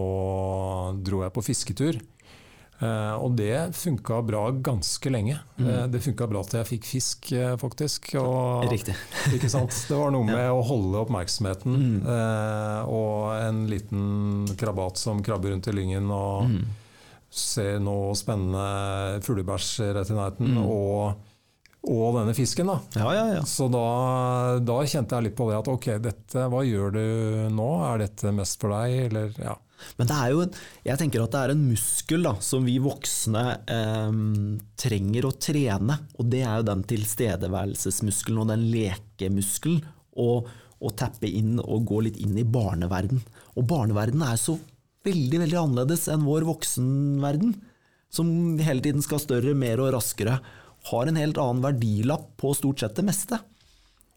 dro 1.04 1.20
jeg 1.26 1.36
på 1.36 1.44
fisketur. 1.50 2.00
Eh, 2.80 3.14
og 3.20 3.34
det 3.36 3.76
funka 3.76 4.22
bra 4.24 4.46
ganske 4.50 5.12
lenge. 5.12 5.36
Eh, 5.60 5.86
det 5.92 6.00
funka 6.00 6.26
bra 6.30 6.42
til 6.48 6.62
jeg 6.62 6.68
fikk 6.70 6.88
fisk, 6.88 7.32
eh, 7.36 7.54
faktisk. 7.60 8.12
Og, 8.22 8.64
Riktig. 8.72 8.96
ikke 9.36 9.50
sant? 9.52 9.74
Det 9.88 9.98
var 9.98 10.14
noe 10.14 10.24
med 10.24 10.48
å 10.48 10.62
holde 10.64 11.02
oppmerksomheten. 11.04 12.00
Eh, 12.00 12.80
og 12.88 13.34
en 13.36 13.64
liten 13.70 14.48
krabat 14.60 15.00
som 15.00 15.20
krabber 15.24 15.52
rundt 15.52 15.68
i 15.68 15.76
lyngen 15.76 16.08
og 16.14 16.56
ser 17.30 17.78
noe 17.84 18.14
spennende 18.18 19.20
fuglebæsj 19.26 19.92
rett 19.94 20.10
i 20.10 20.16
nærheten. 20.16 20.56
Og, 20.64 21.20
og 21.84 22.16
denne 22.16 22.32
fisken, 22.34 22.72
da. 22.72 22.80
Ja, 22.96 23.12
ja, 23.14 23.26
ja. 23.36 23.42
Så 23.46 23.68
da, 23.70 23.84
da 24.64 24.80
kjente 24.88 25.20
jeg 25.20 25.28
litt 25.28 25.38
på 25.38 25.52
det 25.52 25.60
at 25.60 25.68
ok, 25.70 25.92
dette, 26.02 26.48
hva 26.48 26.64
gjør 26.66 26.96
du 26.96 27.04
nå? 27.54 27.72
Er 27.92 28.06
dette 28.06 28.32
mest 28.34 28.56
for 28.62 28.72
deg, 28.72 29.10
eller 29.10 29.36
ja. 29.36 29.60
Men 29.98 30.10
det 30.10 30.16
er 30.16 30.32
jo, 30.34 30.40
en- 30.44 30.58
jeg 30.84 30.98
tenker 31.00 31.22
at 31.24 31.34
det 31.34 31.40
er 31.44 31.52
en 31.54 31.68
muskel 31.68 32.22
da, 32.26 32.34
som 32.40 32.64
vi 32.64 32.78
voksne 32.82 33.44
eh, 33.66 34.18
trenger 34.80 35.28
å 35.28 35.34
trene. 35.38 35.98
Og 36.18 36.30
det 36.32 36.42
er 36.46 36.60
jo 36.60 36.68
den 36.70 36.84
tilstedeværelsesmuskelen 36.94 38.42
og 38.42 38.50
den 38.52 38.66
lekemuskelen. 38.72 39.82
Og, 40.20 40.50
å 40.80 40.88
tappe 40.96 41.28
inn 41.28 41.58
og 41.60 41.84
gå 41.90 41.98
litt 42.06 42.16
inn 42.16 42.38
i 42.40 42.44
barneverden. 42.48 43.20
Og 43.60 43.66
barneverden 43.68 44.22
er 44.24 44.38
så 44.40 44.54
veldig 45.04 45.42
veldig 45.42 45.58
annerledes 45.60 46.06
enn 46.08 46.24
vår 46.24 46.46
voksenverden. 46.48 47.52
Som 48.10 48.58
hele 48.58 48.80
tiden 48.80 49.04
skal 49.04 49.20
større, 49.20 49.52
mer 49.54 49.82
og 49.84 49.92
raskere. 49.94 50.38
Har 50.88 51.06
en 51.10 51.20
helt 51.20 51.36
annen 51.36 51.60
verdilapp 51.62 52.30
på 52.40 52.54
stort 52.56 52.80
sett 52.80 52.96
det 52.96 53.04
meste. 53.06 53.38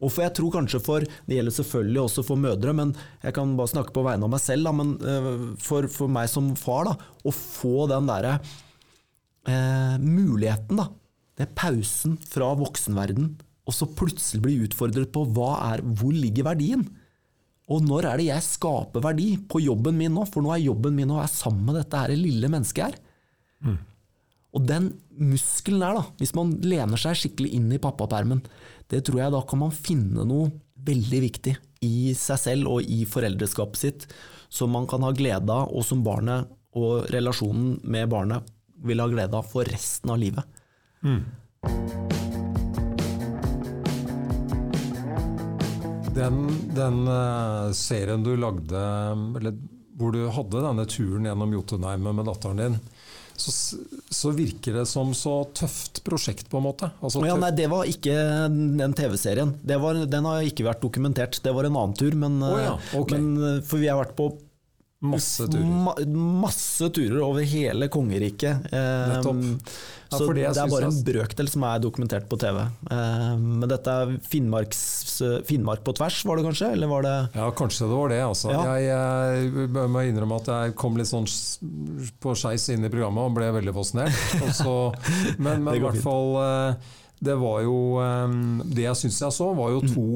Og 0.03 0.11
for 0.11 0.25
jeg 0.25 0.35
tror 0.37 0.51
kanskje 0.57 0.81
for, 0.83 1.05
Det 1.05 1.37
gjelder 1.37 1.55
selvfølgelig 1.55 2.01
også 2.01 2.25
for 2.27 2.39
mødre, 2.39 2.73
men 2.75 2.91
jeg 3.23 3.35
kan 3.35 3.55
bare 3.57 3.71
snakke 3.71 3.95
på 3.95 4.03
vegne 4.05 4.27
av 4.27 4.33
meg 4.33 4.43
selv. 4.43 4.67
Da, 4.67 4.73
men 4.75 4.97
øh, 4.99 5.45
for, 5.63 5.87
for 5.91 6.11
meg 6.11 6.29
som 6.31 6.51
far, 6.59 6.91
da, 6.91 6.97
å 7.23 7.31
få 7.33 7.87
den 7.91 8.09
derre 8.11 8.35
eh, 9.47 9.95
muligheten, 10.03 10.81
da. 10.81 10.89
Det 11.33 11.47
er 11.47 11.55
pausen 11.57 12.19
fra 12.29 12.51
voksenverden, 12.59 13.31
og 13.63 13.73
så 13.73 13.87
plutselig 13.89 14.43
bli 14.43 14.57
utfordret 14.67 15.09
på 15.15 15.23
hva 15.33 15.55
er, 15.71 15.81
hvor 15.97 16.13
ligger 16.13 16.45
verdien? 16.51 16.83
Og 17.71 17.81
når 17.87 18.09
er 18.09 18.19
det 18.19 18.27
jeg 18.27 18.45
skaper 18.45 19.01
verdi 19.01 19.29
på 19.49 19.61
jobben 19.63 19.95
min 19.97 20.13
nå? 20.13 20.27
For 20.29 20.43
nå 20.43 20.51
er 20.53 20.65
jobben 20.65 20.93
min 20.97 21.13
å 21.15 21.21
være 21.21 21.31
sammen 21.31 21.63
med 21.69 21.79
dette 21.79 22.01
her 22.01 22.13
lille 22.19 22.51
mennesket 22.51 22.83
her. 22.85 22.99
Og 24.53 24.67
den 24.69 24.91
muskelen 25.17 25.81
der, 25.81 25.97
da, 25.97 26.03
hvis 26.19 26.35
man 26.37 26.51
lener 26.61 26.99
seg 27.01 27.17
skikkelig 27.17 27.53
inn 27.57 27.71
i 27.73 27.81
pappapermen, 27.81 28.43
det 28.91 29.03
tror 29.07 29.21
jeg 29.23 29.33
da 29.33 29.41
kan 29.47 29.61
man 29.63 29.75
finne 29.75 30.25
noe 30.27 30.51
veldig 30.83 31.21
viktig 31.23 31.55
i 31.83 32.13
seg 32.17 32.39
selv 32.39 32.71
og 32.71 32.89
i 32.89 33.03
foreldreskapet 33.09 33.79
sitt, 33.79 34.07
som 34.51 34.73
man 34.75 34.87
kan 34.89 35.03
ha 35.05 35.11
glede 35.15 35.51
av, 35.51 35.71
og 35.71 35.85
som 35.87 36.03
barnet 36.05 36.51
og 36.79 37.07
relasjonen 37.13 37.77
med 37.83 38.09
barnet 38.11 38.49
vil 38.83 39.01
ha 39.01 39.07
glede 39.11 39.37
av 39.39 39.47
for 39.47 39.67
resten 39.67 40.11
av 40.13 40.19
livet. 40.21 40.59
Den, 46.13 46.43
den 46.77 47.07
eh, 47.09 47.71
serien 47.73 48.23
du 48.23 48.35
lagde, 48.37 48.81
eller 49.39 49.55
hvor 49.97 50.13
du 50.13 50.27
hadde 50.33 50.61
denne 50.61 50.85
turen 50.89 51.25
gjennom 51.25 51.55
Jotunheimen 51.55 52.19
med 52.19 52.27
datteren 52.29 52.61
din, 52.61 52.77
så, 53.35 53.77
så 54.13 54.31
virker 54.35 54.79
det 54.79 54.85
som 54.89 55.13
så 55.17 55.39
tøft 55.57 56.03
prosjekt, 56.05 56.49
på 56.51 56.59
en 56.59 56.67
måte. 56.67 56.89
Altså, 57.01 57.23
Ja, 57.27 57.35
nei, 57.39 57.51
det 57.57 57.67
var 57.71 57.89
ikke 57.89 58.15
den 58.51 58.95
TV-serien. 58.97 59.55
Den 59.63 60.29
har 60.29 60.45
ikke 60.45 60.67
vært 60.67 60.83
dokumentert. 60.83 61.39
Det 61.43 61.53
var 61.55 61.67
en 61.67 61.77
annen 61.77 61.97
tur, 61.97 62.15
men, 62.19 62.39
oh, 62.45 62.57
ja, 62.61 62.73
okay. 62.99 63.17
men 63.19 63.63
for 63.65 63.81
vi 63.81 63.89
har 63.91 63.99
vært 64.01 64.15
på 64.19 64.31
masse 65.03 65.47
turer. 65.51 65.65
Ma 65.85 65.93
masse 66.43 66.89
turer 66.95 67.19
over 67.25 67.45
hele 67.47 67.89
kongeriket. 67.91 68.71
Eh. 68.71 69.17
Ja, 70.13 70.19
så 70.19 70.27
det 70.35 70.43
er 70.45 70.69
bare 70.69 70.89
en 70.91 70.99
brøkdel 71.05 71.49
som 71.49 71.63
er 71.65 71.81
dokumentert 71.81 72.27
på 72.29 72.37
TV. 72.41 72.59
Eh, 72.93 73.29
men 73.39 73.65
dette 73.71 73.93
er 74.03 74.13
Finnmark 74.27 75.83
på 75.83 75.95
tvers, 75.97 76.19
var 76.27 76.39
det 76.39 76.45
kanskje? 76.47 76.71
Eller 76.77 76.91
var 76.91 77.05
det 77.05 77.15
Ja, 77.33 77.49
kanskje 77.57 77.87
det 77.89 77.97
var 77.97 78.13
det. 78.13 78.21
Altså. 78.25 78.51
Ja. 78.53 78.77
Jeg, 78.77 79.49
jeg 79.49 79.89
må 79.95 80.05
innrømme 80.05 80.41
at 80.41 80.51
jeg 80.53 80.75
kom 80.79 80.99
litt 80.99 81.09
sånn 81.09 81.27
på 82.23 82.35
skeis 82.37 82.67
inn 82.73 82.85
i 82.85 82.91
programmet 82.93 83.25
og 83.25 83.37
ble 83.39 83.49
veldig 83.57 83.75
fascinert. 83.75 84.27
Også, 84.47 84.75
men 85.41 85.63
men 85.63 85.79
i 85.79 85.83
hvert 85.83 86.01
fall 86.03 86.37
eh, 86.43 86.93
Det 87.23 87.35
var 87.39 87.61
jo 87.63 87.75
eh, 88.03 88.35
Det 88.75 88.83
jeg 88.87 88.99
syns 88.99 89.19
jeg 89.23 89.31
så, 89.37 89.47
var 89.55 89.71
jo 89.75 89.81
Mm. 89.83 89.93
to 89.93 90.07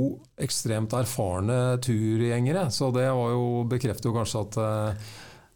ekstremt 0.43 0.93
erfarne 0.97 1.57
turgjengere. 1.83 2.67
Så 2.73 2.91
det 2.95 3.07
var 3.07 3.31
jo, 3.33 3.63
bekrefter 3.69 4.09
jo 4.11 4.15
kanskje 4.17 4.41
at 4.45 4.57
eh, 4.57 5.09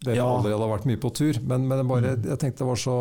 dere 0.04 0.16
Ja. 0.16 0.26
Mm. 0.26 0.38
allerede 0.40 0.64
har 0.66 0.72
vært 0.78 0.86
mye 0.90 1.00
på 1.02 1.12
tur. 1.14 1.40
Men, 1.46 1.66
men 1.68 1.86
bare, 1.88 2.16
jeg 2.16 2.38
tenkte 2.42 2.64
det 2.64 2.70
var 2.72 2.80
så 2.80 2.96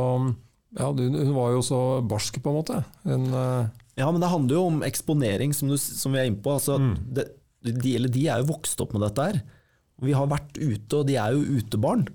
ja, 0.79 0.87
hun 0.87 1.33
var 1.35 1.51
jo 1.51 1.61
så 1.67 1.79
barsk, 2.07 2.37
på 2.43 2.47
en 2.51 2.59
måte. 2.61 2.83
Hun, 3.03 3.25
eh, 3.33 3.67
Ja, 3.99 4.09
men 4.09 4.21
det 4.23 4.29
handler 4.31 4.55
jo 4.55 4.65
om 4.69 4.81
eksponering, 4.87 5.51
som, 5.53 5.67
du, 5.67 5.75
som 5.77 6.13
vi 6.13 6.19
er 6.21 6.29
inne 6.29 6.41
på. 6.41 6.53
Altså, 6.55 6.77
Mm. 6.79 6.93
det, 7.13 7.25
de, 7.61 7.95
eller 7.95 8.09
de 8.09 8.27
er 8.27 8.39
jo 8.39 8.53
vokst 8.53 8.79
opp 8.81 8.93
med 8.95 9.01
dette 9.03 9.21
her. 9.27 9.41
Vi 10.01 10.13
har 10.13 10.25
vært 10.31 10.55
ute, 10.57 10.97
og 10.97 11.05
de 11.07 11.15
er 11.19 11.33
jo 11.35 11.59
utebarn. 11.59 12.07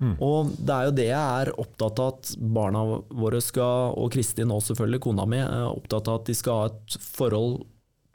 Og 0.00 0.52
det 0.56 0.74
er 0.74 0.86
jo 0.88 0.94
det 0.96 1.08
jeg 1.10 1.42
er 1.42 1.52
opptatt 1.60 2.00
av 2.00 2.14
at 2.14 2.30
barna 2.40 2.84
våre 3.12 3.40
skal, 3.44 3.92
og 4.00 4.12
Kristin 4.14 4.52
og 4.54 4.62
selvfølgelig 4.64 5.02
kona 5.04 5.26
mi, 5.28 5.42
er 5.44 5.68
opptatt 5.68 6.08
av 6.08 6.22
at 6.22 6.30
de 6.30 6.36
skal 6.38 6.62
ha 6.62 6.70
et 6.70 6.96
forhold 7.04 7.60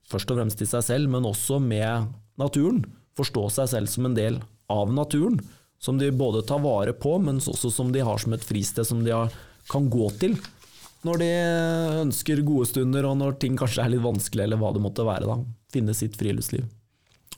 først 0.10 0.32
og 0.32 0.40
fremst 0.40 0.62
til 0.62 0.70
seg 0.70 0.86
selv, 0.86 1.12
men 1.14 1.28
også 1.30 1.60
med 1.62 2.10
naturen. 2.42 2.84
Forstå 3.18 3.48
seg 3.60 3.72
selv 3.72 3.92
som 3.92 4.10
en 4.10 4.18
del 4.18 4.42
av 4.72 4.92
naturen. 4.94 5.40
Som 5.82 6.00
de 6.02 6.10
både 6.16 6.42
tar 6.48 6.64
vare 6.64 6.96
på, 6.98 7.18
men 7.22 7.38
også 7.38 7.70
som 7.74 7.92
de 7.94 8.02
har 8.06 8.18
som 8.22 8.34
et 8.34 8.44
fristed 8.44 8.88
som 8.88 9.04
de 9.06 9.14
har, 9.14 9.34
kan 9.70 9.90
gå 9.92 10.10
til. 10.22 10.38
Når 11.06 11.22
de 11.22 11.32
ønsker 12.02 12.42
gode 12.46 12.70
stunder, 12.72 13.06
og 13.06 13.20
når 13.20 13.38
ting 13.42 13.58
kanskje 13.60 13.84
er 13.84 13.94
litt 13.94 14.06
vanskelig, 14.06 14.48
eller 14.48 14.62
hva 14.62 14.72
det 14.74 14.82
måtte 14.82 15.06
være. 15.06 15.30
da. 15.30 15.38
Finne 15.74 15.94
sitt 15.98 16.18
friluftsliv. 16.18 16.66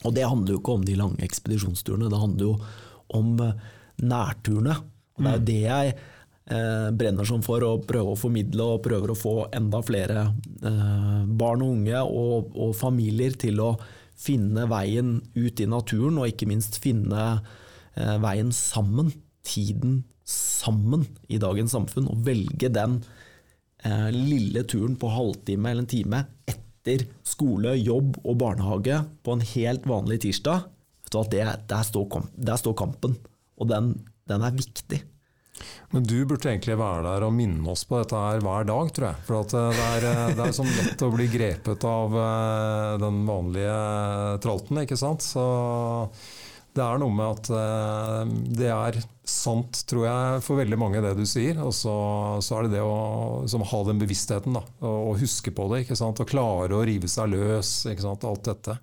Og 0.06 0.14
det 0.16 0.28
handler 0.28 0.56
jo 0.56 0.62
ikke 0.62 0.78
om 0.78 0.86
de 0.88 0.96
lange 0.96 1.24
ekspedisjonsturene, 1.26 2.12
det 2.12 2.22
handler 2.22 2.46
jo 2.46 2.54
om 3.18 3.40
eh, 3.42 3.66
nærturene. 4.04 4.78
Og 5.18 5.26
det 5.26 5.30
er 5.32 5.38
jo 5.38 5.46
det 5.48 5.60
jeg 5.64 5.94
eh, 6.54 6.90
brenner 6.98 7.28
som 7.28 7.44
for 7.46 7.64
å 7.66 7.78
prøve 7.86 8.14
å 8.14 8.20
formidle, 8.20 8.66
og 8.76 8.84
prøver 8.86 9.14
å 9.14 9.18
få 9.18 9.36
enda 9.56 9.82
flere 9.86 10.28
eh, 10.28 11.24
barn 11.40 11.64
og 11.66 11.78
unge 11.78 12.04
og, 12.04 12.52
og, 12.54 12.76
familier 12.78 13.38
til 13.40 13.64
å 13.64 13.72
finne 14.18 14.66
veien 14.70 15.18
ut 15.38 15.62
i 15.62 15.70
naturen, 15.70 16.20
og 16.20 16.32
ikke 16.32 16.50
minst 16.50 16.80
finne 16.84 17.30
eh, 17.96 18.18
veien 18.24 18.54
sammen. 18.56 19.14
Tiden 19.48 20.02
sammen 20.28 21.06
i 21.32 21.40
dagens 21.40 21.72
samfunn, 21.72 22.10
og 22.12 22.26
velge 22.28 22.68
den 22.74 23.00
eh, 23.86 24.10
lille 24.12 24.66
turen 24.68 24.98
på 25.00 25.12
halvtime 25.14 25.72
eller 25.72 25.86
en 25.86 25.92
time 25.92 26.24
etter 26.52 27.06
skole, 27.28 27.76
jobb 27.80 28.20
og 28.24 28.38
barnehage 28.42 29.02
på 29.24 29.36
en 29.38 29.46
helt 29.54 29.88
vanlig 29.88 30.22
tirsdag. 30.26 30.68
Vet 31.08 31.14
du 31.14 31.20
hva, 31.20 31.26
det, 31.32 31.46
der, 31.72 31.88
står, 31.88 32.28
der 32.36 32.60
står 32.60 32.76
kampen. 32.80 33.16
Og 33.58 33.70
den, 33.70 33.94
den 34.30 34.46
er 34.46 34.58
viktig. 34.58 35.04
Men 35.90 36.04
du 36.04 36.18
burde 36.28 36.50
egentlig 36.52 36.78
være 36.80 37.06
der 37.06 37.26
og 37.28 37.36
minne 37.36 37.72
oss 37.72 37.86
på 37.88 38.02
dette 38.02 38.20
her 38.20 38.42
hver 38.44 38.68
dag, 38.68 38.90
tror 38.94 39.08
jeg. 39.10 39.22
For 39.28 39.40
eh, 39.40 39.70
det 39.78 39.86
er, 39.86 40.08
eh, 40.10 40.34
det 40.38 40.48
er 40.48 40.58
sånn 40.58 40.74
lett 40.74 41.06
å 41.06 41.14
bli 41.14 41.30
grepet 41.32 41.88
av 41.88 42.18
eh, 42.24 42.98
den 43.04 43.22
vanlige 43.28 43.78
tralten, 44.44 44.82
ikke 44.84 45.00
sant. 45.00 45.26
Så 45.26 45.46
det 46.78 46.84
er 46.86 47.00
noe 47.02 47.10
med 47.10 47.26
at 47.26 47.48
det 48.54 48.68
er 48.70 49.00
sant, 49.26 49.80
tror 49.90 50.04
jeg, 50.06 50.44
for 50.46 50.62
veldig 50.62 50.78
mange 50.78 51.02
det 51.02 51.16
du 51.18 51.24
sier. 51.26 51.58
Og 51.64 51.74
så, 51.74 51.96
så 52.46 52.60
er 52.60 52.68
det 52.68 52.78
det 52.78 52.84
å 52.86 53.64
ha 53.72 53.80
den 53.88 54.04
bevisstheten, 54.04 54.60
da. 54.60 54.62
Og 54.86 55.18
huske 55.24 55.56
på 55.56 55.72
det, 55.72 55.88
ikke 55.88 55.98
sant. 55.98 56.22
Og 56.22 56.30
klare 56.30 56.78
å 56.78 56.86
rive 56.86 57.10
seg 57.10 57.34
løs, 57.34 57.80
ikke 57.90 58.06
sant. 58.06 58.30
Alt 58.30 58.52
dette. 58.52 58.78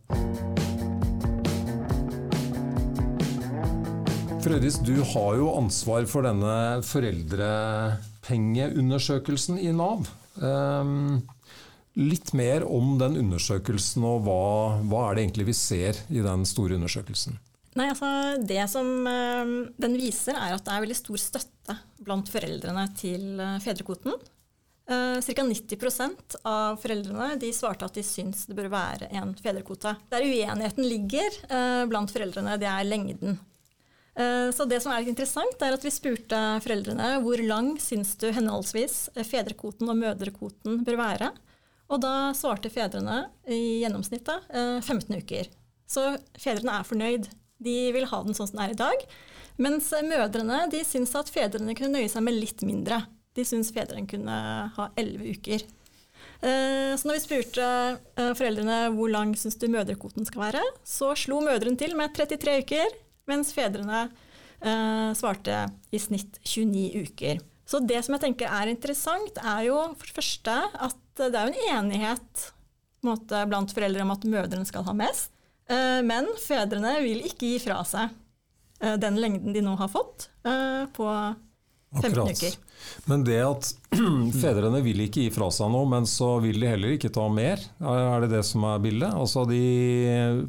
Frøydis, 4.44 4.76
du 4.84 4.98
har 5.00 5.38
jo 5.38 5.46
ansvar 5.56 6.04
for 6.04 6.20
denne 6.26 6.82
foreldrepengeundersøkelsen 6.84 9.56
i 9.56 9.70
Nav. 9.72 10.04
Um, 10.36 11.24
litt 11.96 12.34
mer 12.36 12.60
om 12.68 13.00
den 13.00 13.16
undersøkelsen, 13.22 14.04
og 14.04 14.20
hva, 14.26 14.74
hva, 14.84 15.06
er 15.06 15.16
det 15.16 15.22
egentlig 15.22 15.46
vi 15.48 15.54
ser 15.56 15.96
i 16.12 16.20
den 16.26 16.44
store 16.44 16.76
undersøkelsen? 16.76 17.40
Nei, 17.72 17.88
altså 17.94 18.36
Det 18.44 18.68
som 18.68 19.08
uh, 19.08 19.72
den 19.80 19.96
viser, 19.96 20.36
er 20.36 20.52
at 20.58 20.64
det 20.66 20.72
er 20.74 20.82
veldig 20.84 20.98
stor 20.98 21.16
støtte 21.24 21.76
blant 22.04 22.28
foreldrene 22.28 22.84
til 23.00 23.40
uh, 23.40 23.56
fedrekvoten. 23.64 24.12
Uh, 24.84 25.24
Ca. 25.24 25.40
90% 25.40 26.36
av 26.44 26.76
foreldrene 26.84 27.40
de 27.40 27.48
svarte 27.56 27.88
at 27.88 27.96
de 27.96 28.04
syns 28.04 28.44
det 28.50 28.58
bør 28.60 28.68
være 28.76 29.08
en 29.08 29.32
fedrekvote. 29.40 29.96
Der 30.12 30.28
uenigheten 30.28 30.84
ligger 30.84 31.32
uh, 31.48 31.88
blant 31.88 32.12
foreldrene, 32.12 32.60
det 32.60 32.68
er 32.68 32.84
lengden 32.92 33.40
Eh, 33.40 33.53
så 34.14 34.64
det 34.70 34.78
som 34.78 34.92
er 34.94 35.08
interessant, 35.10 35.58
er 35.58 35.74
at 35.74 35.82
vi 35.82 35.90
spurte 35.90 36.38
foreldrene 36.62 37.16
hvor 37.24 37.40
lang 37.42 37.72
syns 37.82 38.12
du 38.20 38.28
henholdsvis 38.30 39.08
fedrekvoten 39.26 39.90
og 39.90 39.98
mødrekvoten 39.98 40.84
bør 40.86 41.00
være. 41.00 41.32
Og 41.92 42.00
da 42.00 42.32
svarte 42.36 42.72
fedrene 42.72 43.26
i 43.50 43.82
gjennomsnittet 43.82 44.48
15 44.50 45.04
eh, 45.12 45.20
uker. 45.20 45.50
Så 45.90 46.06
fedrene 46.40 46.78
er 46.78 46.88
fornøyd. 46.88 47.28
De 47.64 47.76
vil 47.94 48.08
ha 48.10 48.22
den 48.24 48.36
sånn 48.36 48.48
som 48.48 48.58
den 48.58 48.64
er 48.66 48.74
i 48.74 48.80
dag. 48.80 49.04
Mens 49.60 49.92
mødrene 50.02 50.64
de 50.72 50.80
syns 50.86 51.14
at 51.18 51.30
fedrene 51.30 51.76
kunne 51.78 52.00
nøye 52.00 52.10
seg 52.10 52.24
med 52.26 52.38
litt 52.38 52.64
mindre. 52.66 53.04
De 53.36 53.44
syns 53.46 53.72
fedrene 53.74 54.08
kunne 54.10 54.38
ha 54.74 54.88
11 55.00 55.36
uker. 55.36 55.66
Eh, 56.44 56.92
så 56.96 57.06
når 57.06 57.18
vi 57.18 57.24
spurte 57.26 57.68
foreldrene 58.16 58.80
hvor 58.96 59.12
lang 59.12 59.36
syns 59.38 59.58
du 59.60 59.68
mødrekvoten 59.70 60.26
skal 60.28 60.48
være, 60.48 60.64
så 60.88 61.12
slo 61.18 61.42
mødrene 61.44 61.78
til 61.80 61.94
med 61.98 62.16
33 62.16 62.58
uker, 62.64 62.98
mens 63.30 63.52
fedrene 63.56 64.06
eh, 64.60 65.10
svarte 65.16 65.64
i 65.94 66.00
snitt 66.02 66.40
29 66.42 67.04
uker. 67.08 67.42
Så 67.64 67.80
det 67.80 68.02
som 68.04 68.16
jeg 68.16 68.26
tenker 68.26 68.50
er 68.52 68.72
interessant, 68.72 69.38
er 69.40 69.68
jo 69.70 69.78
for 69.96 70.08
det 70.08 70.18
første 70.18 70.58
at 70.88 71.00
det 71.20 71.38
er 71.38 71.48
en 71.52 71.70
enighet 71.78 72.50
måte, 73.04 73.44
blant 73.48 73.72
foreldre 73.74 74.04
om 74.04 74.12
at 74.14 74.26
mødrene 74.28 74.68
skal 74.68 74.84
ha 74.88 74.94
mest. 74.96 75.30
Eh, 75.70 76.00
men 76.04 76.28
fedrene 76.40 76.98
vil 77.04 77.24
ikke 77.24 77.54
gi 77.54 77.62
fra 77.62 77.80
seg 77.88 78.12
eh, 78.82 78.96
den 79.00 79.16
lengden 79.20 79.56
de 79.56 79.62
nå 79.64 79.76
har 79.80 79.90
fått, 79.92 80.28
eh, 80.44 80.84
på 80.92 81.08
15 81.94 82.10
Akkurat. 82.10 82.32
uker. 82.34 82.56
Men 83.08 83.24
det 83.24 83.40
at 83.46 83.70
fedrene 84.42 84.82
vil 84.84 85.04
ikke 85.06 85.24
gi 85.26 85.32
fra 85.32 85.48
seg 85.54 85.70
noe, 85.72 85.88
men 85.88 86.08
så 86.10 86.34
vil 86.44 86.58
de 86.60 86.72
heller 86.72 86.96
ikke 86.96 87.12
ta 87.14 87.28
mer, 87.32 87.62
er 87.80 88.24
det 88.24 88.32
det 88.34 88.42
som 88.48 88.66
er 88.68 88.82
bildet? 88.84 89.14
Altså 89.14 89.46
de, 89.48 89.62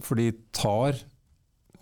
for 0.04 0.20
de 0.20 0.32
tar 0.56 1.00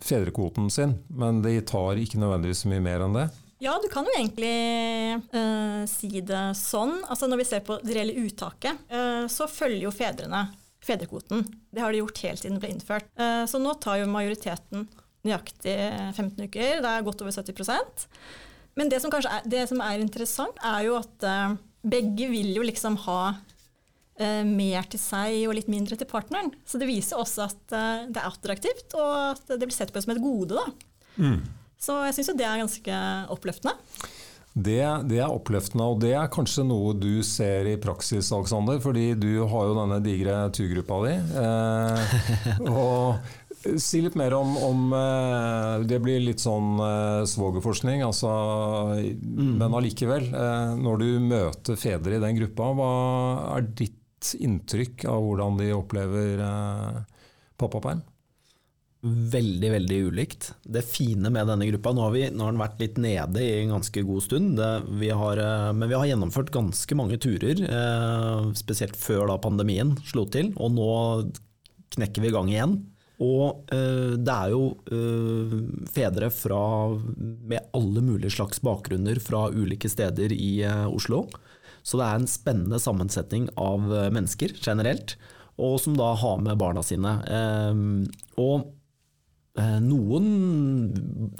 fedrekvoten 0.03 0.69
sin, 0.73 0.97
men 1.09 1.41
de 1.43 1.55
tar 1.65 1.99
ikke 2.01 2.19
nødvendigvis 2.21 2.65
mye 2.69 2.83
mer 2.83 3.05
enn 3.05 3.17
det? 3.17 3.29
Ja, 3.63 3.77
du 3.79 3.87
kan 3.91 4.03
jo 4.03 4.11
egentlig 4.17 4.51
uh, 5.31 5.83
si 5.87 6.19
det 6.19 6.41
sånn. 6.59 6.97
Altså 7.07 7.29
Når 7.31 7.39
vi 7.39 7.47
ser 7.47 7.63
på 7.63 7.77
det 7.83 7.95
reelle 7.95 8.25
uttaket, 8.25 8.81
uh, 8.91 9.23
så 9.31 9.47
følger 9.47 9.85
jo 9.85 9.93
fedrene 9.95 10.49
fedrekvoten. 10.83 11.45
Det 11.71 11.79
har 11.79 11.93
de 11.93 12.01
gjort 12.01 12.19
helt 12.25 12.41
siden 12.41 12.57
det 12.57 12.65
ble 12.65 12.73
innført. 12.75 13.07
Uh, 13.15 13.45
så 13.47 13.61
nå 13.63 13.77
tar 13.79 14.01
jo 14.01 14.09
majoriteten 14.11 14.89
nøyaktig 15.23 15.77
15 16.17 16.49
uker. 16.49 16.81
Det 16.83 16.89
er 16.89 17.05
godt 17.07 17.23
over 17.23 17.31
70% 17.31 18.07
Men 18.75 18.89
det 18.91 18.99
som 18.99 19.13
er, 19.15 19.47
det 19.47 19.63
som 19.69 19.79
er 19.85 20.03
interessant, 20.03 20.59
er 20.59 20.89
jo 20.89 20.97
at 20.99 21.27
begge 21.87 22.27
vil 22.31 22.51
jo 22.57 22.65
liksom 22.67 22.97
ha 23.05 23.19
Eh, 24.21 24.43
mer 24.45 24.85
til 24.93 25.01
seg 25.01 25.39
og 25.47 25.55
litt 25.57 25.69
mindre 25.71 25.97
til 25.97 26.09
partneren. 26.09 26.51
Så 26.69 26.77
det 26.77 26.89
viser 26.89 27.17
også 27.17 27.47
at 27.47 27.73
eh, 27.73 28.05
det 28.13 28.21
er 28.21 28.29
attraktivt, 28.29 28.93
og 28.93 29.13
at 29.33 29.55
det 29.55 29.65
blir 29.65 29.73
sett 29.73 29.93
på 29.93 30.03
som 30.03 30.13
et 30.13 30.21
gode. 30.21 30.65
Mm. 31.17 31.39
Så 31.81 31.97
jeg 32.05 32.19
syns 32.19 32.29
jo 32.29 32.35
det 32.37 32.45
er 32.45 32.61
ganske 32.61 32.99
oppløftende. 33.33 33.73
Det, 34.53 34.83
det, 35.09 35.17
er 35.17 35.33
oppløftende, 35.33 35.85
og 35.89 36.03
det 36.03 36.11
er 36.13 36.29
kanskje 36.29 36.61
noe 36.69 36.91
du 36.93 37.23
ser 37.25 37.65
i 37.71 37.79
praksis, 37.81 38.29
Alexander. 38.37 38.77
Fordi 38.83 39.15
du 39.17 39.31
har 39.49 39.71
jo 39.71 39.79
denne 39.79 39.97
digre 40.05 40.43
turgruppa 40.53 40.99
di. 41.07 41.15
Eh, 41.45 42.19
og 42.69 43.39
Si 43.63 44.01
litt 44.03 44.17
mer 44.19 44.33
om, 44.35 44.57
om, 44.59 44.79
eh, 44.91 45.85
Det 45.87 46.01
blir 46.03 46.17
litt 46.19 46.41
sånn 46.43 46.81
svogerforskning, 47.31 48.01
altså, 48.03 48.29
mm. 48.99 49.53
men 49.61 49.77
allikevel. 49.79 50.27
Når 50.83 50.99
du 50.99 51.09
møter 51.23 51.79
fedre 51.79 52.17
i 52.17 52.21
den 52.21 52.41
gruppa, 52.41 52.73
hva 52.75 52.93
er 53.55 53.69
ditt 53.71 54.02
inntrykk 54.39 55.05
av 55.11 55.21
hvordan 55.25 55.59
de 55.59 55.69
opplever 55.75 56.41
eh, 56.47 56.99
pappaperm? 57.59 58.01
Veldig, 59.03 59.69
veldig 59.73 59.97
ulikt. 60.07 60.53
Det 60.63 60.85
fine 60.87 61.27
med 61.27 61.49
denne 61.51 61.67
gruppa 61.67 61.91
Nå 61.91 62.05
har, 62.05 62.13
vi, 62.15 62.21
nå 62.31 62.45
har 62.45 62.53
den 62.53 62.61
vært 62.61 62.79
litt 62.79 63.01
nede 63.03 63.41
i 63.43 63.49
en 63.57 63.73
ganske 63.75 64.03
god 64.07 64.23
stund, 64.23 64.53
det, 64.55 64.69
vi 65.01 65.11
har, 65.11 65.41
eh, 65.43 65.71
men 65.75 65.91
vi 65.91 65.97
har 65.99 66.07
gjennomført 66.13 66.53
ganske 66.55 66.95
mange 66.95 67.19
turer. 67.19 67.65
Eh, 67.67 68.47
spesielt 68.55 68.95
før 68.99 69.35
pandemien 69.43 69.97
slo 70.07 70.23
til, 70.31 70.53
og 70.55 70.71
nå 70.77 70.89
knekker 71.97 72.23
vi 72.23 72.31
i 72.31 72.35
gang 72.37 72.49
igjen. 72.53 72.79
Og 73.21 73.67
øh, 73.71 74.15
det 74.17 74.33
er 74.33 74.51
jo 74.51 74.73
øh, 74.91 75.57
fedre 75.93 76.31
fra, 76.33 76.63
med 77.19 77.69
alle 77.75 78.01
mulige 78.01 78.33
slags 78.33 78.59
bakgrunner 78.63 79.19
fra 79.21 79.49
ulike 79.53 79.89
steder 79.89 80.33
i 80.33 80.63
øh, 80.65 80.87
Oslo. 80.89 81.27
Så 81.83 81.99
det 81.99 82.07
er 82.07 82.21
en 82.21 82.29
spennende 82.31 82.79
sammensetning 82.81 83.49
av 83.59 83.89
eh, 83.91 84.11
mennesker 84.13 84.55
generelt, 84.63 85.17
og 85.61 85.77
som 85.83 85.97
da 85.97 86.13
har 86.17 86.39
med 86.41 86.57
barna 86.57 86.81
sine. 86.85 87.11
Ehm, 87.29 88.07
og 88.41 88.71
eh, 89.59 89.77
noen 89.83 90.29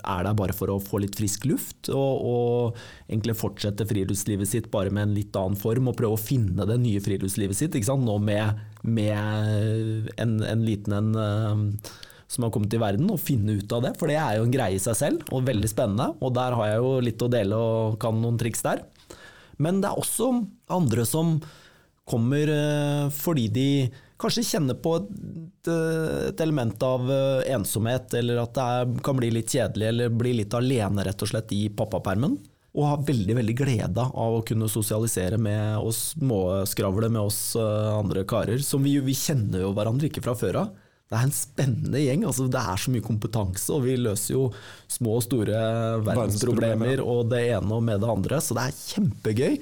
er 0.04 0.28
der 0.28 0.38
bare 0.38 0.54
for 0.54 0.70
å 0.70 0.82
få 0.84 1.02
litt 1.02 1.18
frisk 1.18 1.48
luft, 1.50 1.90
og, 1.90 2.28
og, 2.28 2.84
egentlig 3.08 3.38
fortsette 3.40 3.88
friluftslivet 3.90 4.52
sitt 4.52 4.72
bare 4.74 4.94
med 4.94 5.08
en 5.08 5.18
litt 5.18 5.40
annen 5.40 5.58
form, 5.60 5.90
og 5.90 5.98
prøve 5.98 6.20
å 6.20 6.22
finne 6.22 6.68
det 6.70 6.78
nye 6.84 7.02
friluftslivet 7.04 7.58
sitt. 7.58 7.80
Nå 8.04 8.20
med, 8.22 8.64
med, 8.84 10.12
en, 10.20 10.42
en 10.44 10.68
liten 10.68 11.00
en 11.00 11.14
ehm, 11.24 11.70
som 12.34 12.46
har 12.46 12.54
kommet 12.54 12.72
til 12.74 12.82
verden, 12.82 13.10
og 13.14 13.22
finne 13.22 13.58
ut 13.60 13.74
av 13.76 13.84
det. 13.86 13.94
For 14.00 14.10
det 14.10 14.18
er 14.20 14.38
jo 14.38 14.48
en 14.48 14.54
greie 14.54 14.78
i 14.78 14.82
seg 14.82 14.98
selv, 14.98 15.26
og 15.32 15.46
veldig 15.48 15.70
spennende. 15.70 16.12
Og 16.24 16.34
der 16.36 16.56
har 16.58 16.72
jeg 16.72 16.82
jo 16.82 16.94
litt 17.06 17.22
å 17.26 17.32
dele 17.32 17.60
og 17.60 18.00
kan 18.02 18.18
noen 18.22 18.40
triks 18.42 18.66
der. 18.66 18.82
Men 19.62 19.82
det 19.84 19.92
er 19.92 20.00
også 20.00 20.32
andre 20.74 21.06
som 21.10 21.38
kommer 22.10 22.50
eh, 22.52 23.06
fordi 23.16 23.48
de 23.54 23.68
kanskje 24.20 24.46
kjenner 24.48 24.78
på 24.80 24.96
et, 25.00 25.70
et 25.72 26.42
element 26.44 26.86
av 26.86 27.12
eh, 27.12 27.52
ensomhet, 27.56 28.14
eller 28.20 28.42
at 28.44 28.56
det 28.56 28.66
er, 28.78 28.96
kan 29.06 29.20
bli 29.20 29.32
litt 29.36 29.52
kjedelig, 29.52 29.90
eller 29.92 30.18
bli 30.24 30.36
litt 30.40 30.56
alene 30.58 31.06
rett 31.08 31.24
og 31.24 31.32
slett 31.32 31.54
i 31.56 31.66
pappapermen. 31.74 32.38
Og 32.74 32.88
har 32.90 33.04
veldig 33.06 33.36
veldig 33.38 33.54
glede 33.58 34.04
av 34.04 34.40
å 34.40 34.46
kunne 34.48 34.70
sosialisere 34.72 35.38
med 35.38 35.78
oss, 35.78 36.16
småskravle 36.16 37.12
med 37.14 37.22
oss 37.22 37.42
eh, 37.60 37.92
andre 37.94 38.26
karer. 38.30 38.64
Som 38.66 38.86
vi, 38.88 38.98
vi 39.04 39.16
kjenner 39.18 39.68
jo 39.68 39.74
hverandre 39.78 40.10
ikke 40.10 40.24
fra 40.26 40.36
før 40.38 40.64
av. 40.64 40.80
Det 41.14 41.20
er 41.20 41.28
en 41.28 41.36
spennende 41.38 42.00
gjeng. 42.02 42.24
altså 42.26 42.48
Det 42.50 42.62
er 42.62 42.80
så 42.82 42.94
mye 42.94 43.06
kompetanse, 43.06 43.70
og 43.76 43.86
vi 43.86 44.00
løser 44.02 44.34
jo 44.34 44.48
små 44.90 45.20
og 45.20 45.26
store 45.28 45.60
verdensproblemer 46.08 47.04
og 47.06 47.28
det 47.30 47.44
ene 47.54 47.78
og 47.78 47.86
med 47.86 48.02
det 48.02 48.10
andre, 48.10 48.42
så 48.42 48.58
det 48.58 48.66
er 48.66 48.80
kjempegøy. 48.80 49.60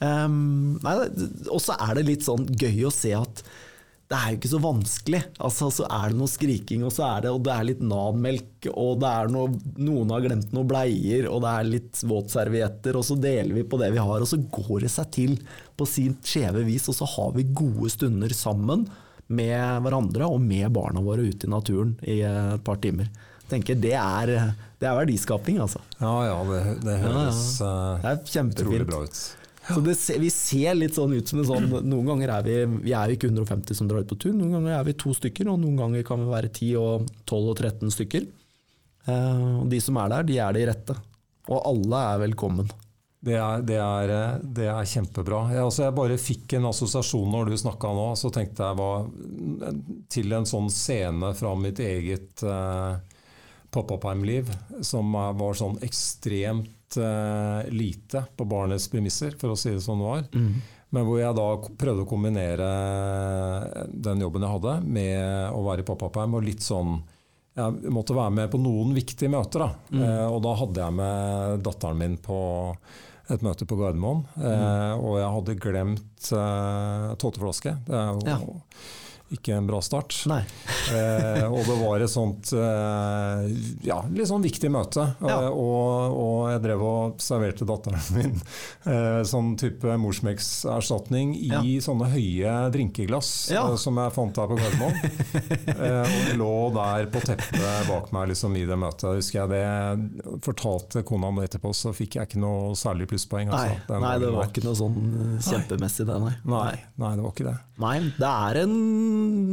Um, 0.00 0.76
og 0.84 1.58
så 1.60 1.76
er 1.76 1.96
det 1.98 2.06
litt 2.08 2.24
sånn 2.24 2.46
gøy 2.48 2.86
å 2.88 2.92
se 2.92 3.12
at 3.16 3.42
det 4.10 4.18
er 4.18 4.32
jo 4.32 4.38
ikke 4.40 4.50
så 4.50 4.58
vanskelig. 4.64 5.18
Altså, 5.38 5.68
så 5.72 5.84
er 5.86 6.10
det 6.10 6.18
noe 6.18 6.30
skriking, 6.30 6.82
og, 6.82 6.92
så 6.92 7.04
er 7.06 7.24
det, 7.24 7.32
og 7.32 7.44
det 7.46 7.52
er 7.54 7.66
litt 7.68 7.82
Nav-melk, 7.84 8.70
og 8.72 8.96
det 9.04 9.10
er 9.20 9.30
noe, 9.30 9.52
noen 9.78 10.10
har 10.10 10.24
glemt 10.24 10.56
noen 10.56 10.70
bleier, 10.72 11.28
og 11.30 11.44
det 11.44 11.52
er 11.52 11.68
litt 11.68 12.00
våtservietter, 12.10 12.98
og 12.98 13.06
så 13.06 13.16
deler 13.22 13.54
vi 13.54 13.64
på 13.70 13.78
det 13.80 13.92
vi 13.94 14.02
har, 14.02 14.18
og 14.18 14.26
så 14.26 14.40
går 14.50 14.82
det 14.84 14.90
seg 14.92 15.12
til 15.14 15.36
på 15.78 15.86
sin 15.88 16.18
skjeve 16.26 16.64
vis, 16.66 16.90
og 16.90 16.98
så 16.98 17.08
har 17.14 17.36
vi 17.38 17.46
gode 17.54 17.92
stunder 17.94 18.34
sammen 18.34 18.88
med 19.30 19.82
hverandre 19.84 20.28
og 20.28 20.40
med 20.42 20.68
barna 20.74 21.02
våre 21.04 21.24
ute 21.30 21.46
i 21.46 21.50
naturen 21.50 21.94
i 22.02 22.20
et 22.26 22.64
par 22.66 22.80
timer. 22.82 23.10
Jeg 23.44 23.50
tenker 23.54 23.78
Det 23.82 23.96
er, 23.98 24.32
det 24.78 24.86
er 24.86 24.96
verdiskaping, 24.98 25.58
altså. 25.62 25.82
Ja 25.98 26.14
ja, 26.28 26.38
det, 26.46 26.62
det 26.86 26.96
høres 27.02 27.44
ja, 27.62 27.70
ja. 28.02 28.16
Det 28.16 28.40
er 28.40 28.50
utrolig 28.50 28.88
bra 28.88 29.04
ut. 29.06 29.20
Så 29.70 29.80
det, 29.84 29.94
vi 30.18 30.30
ser 30.34 30.74
litt 30.74 30.96
sånn 30.96 31.12
ut 31.14 31.30
som 31.30 31.42
en 31.42 31.46
sånn 31.46 31.66
Noen 31.86 32.08
ganger 32.08 32.32
er 32.38 32.46
vi, 32.46 32.54
vi 32.88 32.94
er 32.96 33.12
ikke 33.14 33.28
150 33.30 33.76
som 33.76 33.90
drar 33.90 34.02
ut 34.02 34.10
på 34.10 34.18
tur, 34.18 34.32
noen 34.34 34.56
ganger 34.56 34.78
er 34.78 34.86
vi 34.88 34.96
to 34.98 35.12
stykker, 35.14 35.50
og 35.52 35.60
noen 35.62 35.78
ganger 35.78 36.06
kan 36.06 36.22
vi 36.22 36.30
være 36.32 36.50
10 36.50 36.70
og 36.80 37.10
12 37.28 37.50
og 37.52 37.60
13 37.60 37.94
stykker. 37.94 38.26
Eh, 39.06 39.44
og 39.60 39.68
de 39.70 39.80
som 39.82 39.98
er 40.02 40.14
der, 40.14 40.26
de 40.26 40.38
er 40.42 40.56
de 40.56 40.64
rette. 40.70 40.96
Og 41.50 41.58
alle 41.60 42.00
er 42.12 42.24
velkommen. 42.26 42.70
Det 43.20 43.36
er, 43.36 43.62
det 43.68 43.76
er, 43.76 44.10
det 44.40 44.66
er 44.72 44.86
kjempebra. 44.88 45.42
Jeg, 45.52 45.60
altså 45.66 45.84
jeg, 45.84 45.96
bare 45.98 46.16
fikk 46.20 46.54
en 46.56 46.70
assosiasjon 46.70 47.28
når 47.28 47.50
du 47.50 47.56
snakka 47.60 47.92
nå. 47.92 48.06
Så 48.16 48.30
tenkte 48.32 48.64
jeg 48.64 48.78
hva, 48.78 48.92
til 50.08 50.36
en 50.36 50.48
sånn 50.48 50.70
scene 50.72 51.34
fra 51.36 51.52
mitt 51.60 51.82
eget 51.84 52.40
eh, 52.48 53.18
pappapermliv 53.70 54.48
som 54.80 55.12
var 55.12 55.58
sånn 55.58 55.76
ekstremt 55.84 56.96
eh, 56.96 57.68
lite 57.68 58.24
på 58.36 58.46
barnets 58.48 58.88
premisser, 58.88 59.36
for 59.36 59.52
å 59.52 59.58
si 59.58 59.74
det 59.76 59.84
som 59.84 60.00
det 60.00 60.08
var. 60.08 60.24
Mm. 60.32 60.54
Men 60.90 61.06
hvor 61.06 61.20
jeg 61.20 61.36
da 61.38 61.46
prøvde 61.84 62.02
å 62.02 62.08
kombinere 62.08 62.70
den 63.92 64.24
jobben 64.24 64.46
jeg 64.46 64.54
hadde, 64.56 64.74
med 64.82 65.52
å 65.54 65.60
være 65.68 65.84
i 65.84 65.86
pappaperm. 65.92 66.40
Og 66.40 66.46
litt 66.48 66.64
sånn 66.66 66.96
Jeg 67.60 67.92
måtte 67.92 68.14
være 68.14 68.32
med 68.32 68.50
på 68.50 68.58
noen 68.62 68.94
viktige 68.96 69.28
møter. 69.28 69.66
Da. 69.66 69.70
Mm. 69.92 70.02
Eh, 70.06 70.26
og 70.32 70.40
da 70.46 70.56
hadde 70.64 70.82
jeg 70.82 70.96
med 71.02 71.64
datteren 71.66 71.98
min 72.00 72.18
på 72.24 72.40
et 73.34 73.44
møte 73.46 73.66
på 73.68 73.78
Gardermoen. 73.78 74.24
Mm. 74.34 74.46
Uh, 74.46 74.94
og 74.98 75.18
jeg 75.20 75.34
hadde 75.36 75.58
glemt 75.62 76.30
eh, 76.36 77.06
tåteflaske. 77.20 77.76
Det 77.86 77.96
er 77.96 78.14
jo 78.14 78.58
ikke 79.30 79.54
en 79.54 79.66
bra 79.68 79.78
start. 79.82 80.16
eh, 80.26 81.44
og 81.46 81.62
det 81.66 81.76
var 81.78 82.02
et 82.02 82.10
sånt 82.10 82.50
eh, 82.56 83.44
ja, 83.86 84.00
litt 84.10 84.28
sånn 84.30 84.42
viktig 84.42 84.70
møte. 84.72 85.06
Ja. 85.22 85.36
Eh, 85.36 85.48
og, 85.50 86.16
og, 86.16 86.40
jeg 86.50 86.62
drev 86.64 86.82
og 86.84 87.22
serverte 87.22 87.66
datteren 87.68 88.02
min 88.16 88.34
eh, 88.90 89.20
sånn 89.28 89.52
type 89.60 89.94
morsmelkerstatning 90.02 91.36
i 91.38 91.50
ja. 91.52 91.62
sånne 91.84 92.10
høye 92.10 92.56
drinkeglass 92.74 93.30
eh, 93.54 93.74
som 93.80 94.00
jeg 94.02 94.14
fant 94.16 94.42
her 94.42 94.50
på 94.50 94.58
Gardermoen. 94.60 94.98
Eh, 95.80 96.02
og 96.02 96.24
jeg 96.26 96.36
lå 96.36 96.54
der 96.74 97.06
på 97.12 97.20
teppet 97.24 97.86
bak 97.88 98.10
meg 98.14 98.30
liksom, 98.32 98.54
i 98.58 98.64
det 98.68 98.76
møtet. 98.78 99.16
Husker 99.16 99.40
jeg 99.40 99.50
det 99.52 100.36
fortalte 100.44 101.02
kona 101.06 101.30
mi 101.32 101.44
etterpå, 101.46 101.72
så 101.76 101.92
fikk 101.96 102.18
jeg 102.18 102.28
ikke 102.28 102.40
noe 102.42 102.74
særlig 102.78 103.06
plusspoeng. 103.10 103.52
Altså. 103.52 103.78
Nei, 103.88 104.00
nei, 104.02 104.12
det 104.20 104.32
var 104.34 104.50
ikke 104.50 104.64
noe 104.66 104.76
sånn 104.76 104.98
kjempemessig 105.46 106.06
det, 106.08 106.18
nei. 106.20 106.34
nei. 106.50 106.74
Nei, 107.00 107.12
det 107.16 107.24
var 107.24 107.34
ikke 107.34 107.48
det. 107.48 107.56
Nei, 107.80 107.94
det 108.18 108.32
er 108.50 108.60
en 108.64 108.74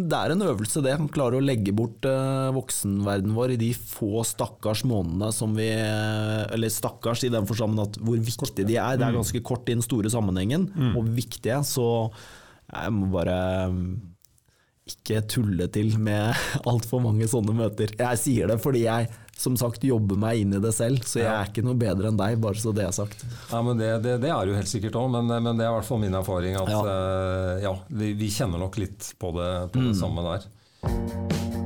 det 0.08 0.18
er 0.18 0.34
en 0.34 0.46
øvelse, 0.48 0.82
det. 0.86 0.96
Klare 1.16 1.40
å 1.40 1.44
legge 1.44 1.74
bort 1.76 2.06
uh, 2.08 2.50
voksenverdenen 2.56 3.36
vår 3.38 3.56
i 3.56 3.60
de 3.62 3.70
få 3.78 4.24
stakkars 4.28 4.84
månedene 4.88 5.32
som 5.36 5.56
vi 5.58 5.70
Eller 5.74 6.74
stakkars 6.74 7.26
i 7.28 7.32
den 7.34 7.48
forstand 7.50 7.80
at 7.84 8.00
hvor 8.02 8.20
viktige 8.20 8.68
de 8.68 8.80
er. 8.80 8.98
Det 8.98 9.08
er 9.08 9.16
mm. 9.16 9.22
ganske 9.22 9.44
kort 9.46 9.70
i 9.70 9.78
den 9.78 9.86
store 9.86 10.12
sammenhengen, 10.14 10.70
mm. 10.74 10.94
og 11.00 11.10
viktige. 11.18 11.62
Så 11.68 11.88
jeg 12.68 12.94
må 12.96 13.10
bare 13.14 13.38
ikke 14.88 15.22
tulle 15.28 15.68
til 15.74 15.96
med 16.00 16.36
altfor 16.70 17.04
mange 17.04 17.28
sånne 17.30 17.56
møter. 17.56 17.94
Jeg 18.00 18.22
sier 18.22 18.52
det 18.52 18.60
fordi 18.64 18.86
jeg 18.88 19.12
som 19.38 19.58
sagt 19.60 19.86
jobbe 19.86 20.18
meg 20.20 20.42
inn 20.42 20.56
i 20.58 20.62
det 20.64 20.74
selv, 20.76 21.04
så 21.06 21.22
jeg 21.22 21.30
er 21.30 21.52
ikke 21.52 21.66
noe 21.66 21.78
bedre 21.78 22.12
enn 22.12 22.20
deg, 22.20 22.40
bare 22.42 22.58
så 22.60 22.74
det 22.76 22.88
er 22.88 22.96
sagt. 22.96 23.24
Ja, 23.52 23.62
men 23.62 23.78
Det, 23.78 23.92
det, 24.04 24.18
det 24.24 24.34
er 24.34 24.50
jo 24.50 24.58
helt 24.58 24.72
sikkert 24.72 24.98
òg, 24.98 25.12
men, 25.14 25.30
men, 25.30 25.54
det 25.60 25.68
er 25.68 25.72
i 25.72 25.78
hvert 25.78 25.88
fall 25.88 26.02
min 26.02 26.18
erfaring 26.18 26.58
at 26.58 26.74
ja, 26.74 26.82
uh, 26.82 27.54
ja 27.62 27.76
vi, 27.88 28.14
vi, 28.18 28.34
kjenner 28.34 28.62
nok 28.62 28.82
litt 28.82 29.14
på 29.22 29.34
det, 29.38 29.54
på 29.74 29.86
det 29.86 29.94
mm. 29.94 29.98
samme 30.02 30.26
der. 30.32 31.66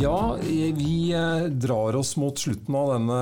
Ja, 0.00 0.36
vi 0.40 1.12
eh, 1.12 1.42
drar 1.50 1.96
oss 1.96 2.16
mot 2.16 2.38
slutten 2.38 2.74
av 2.74 2.92
denne, 2.94 3.18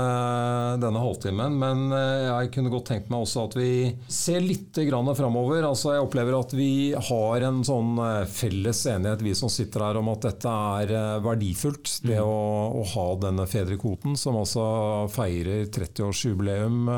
denne 0.79 1.01
halvtimen. 1.03 1.57
Men 1.59 1.93
eh, 1.93 2.29
jeg 2.29 2.53
kunne 2.55 2.71
godt 2.71 2.87
tenkt 2.93 3.11
meg 3.11 3.25
også 3.25 3.49
at 3.49 3.57
vi 3.59 3.71
ser 4.07 4.45
litt 4.45 4.79
framover. 5.19 5.67
Altså, 5.67 5.97
jeg 5.97 6.07
opplever 6.07 6.39
at 6.39 6.55
vi 6.55 6.95
har 6.95 7.49
en 7.49 7.65
sånn 7.67 7.99
eh, 8.05 8.23
felles 8.31 8.85
enighet, 8.95 9.27
vi 9.27 9.35
som 9.35 9.51
sitter 9.51 9.89
her, 9.89 9.99
om 9.99 10.13
at 10.13 10.29
dette 10.29 10.55
er 10.79 10.95
verdifullt. 11.25 11.99
Det 12.07 12.21
mm. 12.21 12.31
å, 12.31 12.41
å 12.79 12.87
ha 12.95 13.09
denne 13.27 13.49
fedrekvoten, 13.51 14.15
som 14.15 14.39
altså 14.39 14.69
feirer 15.11 15.67
30-årsjubileum 15.75 16.93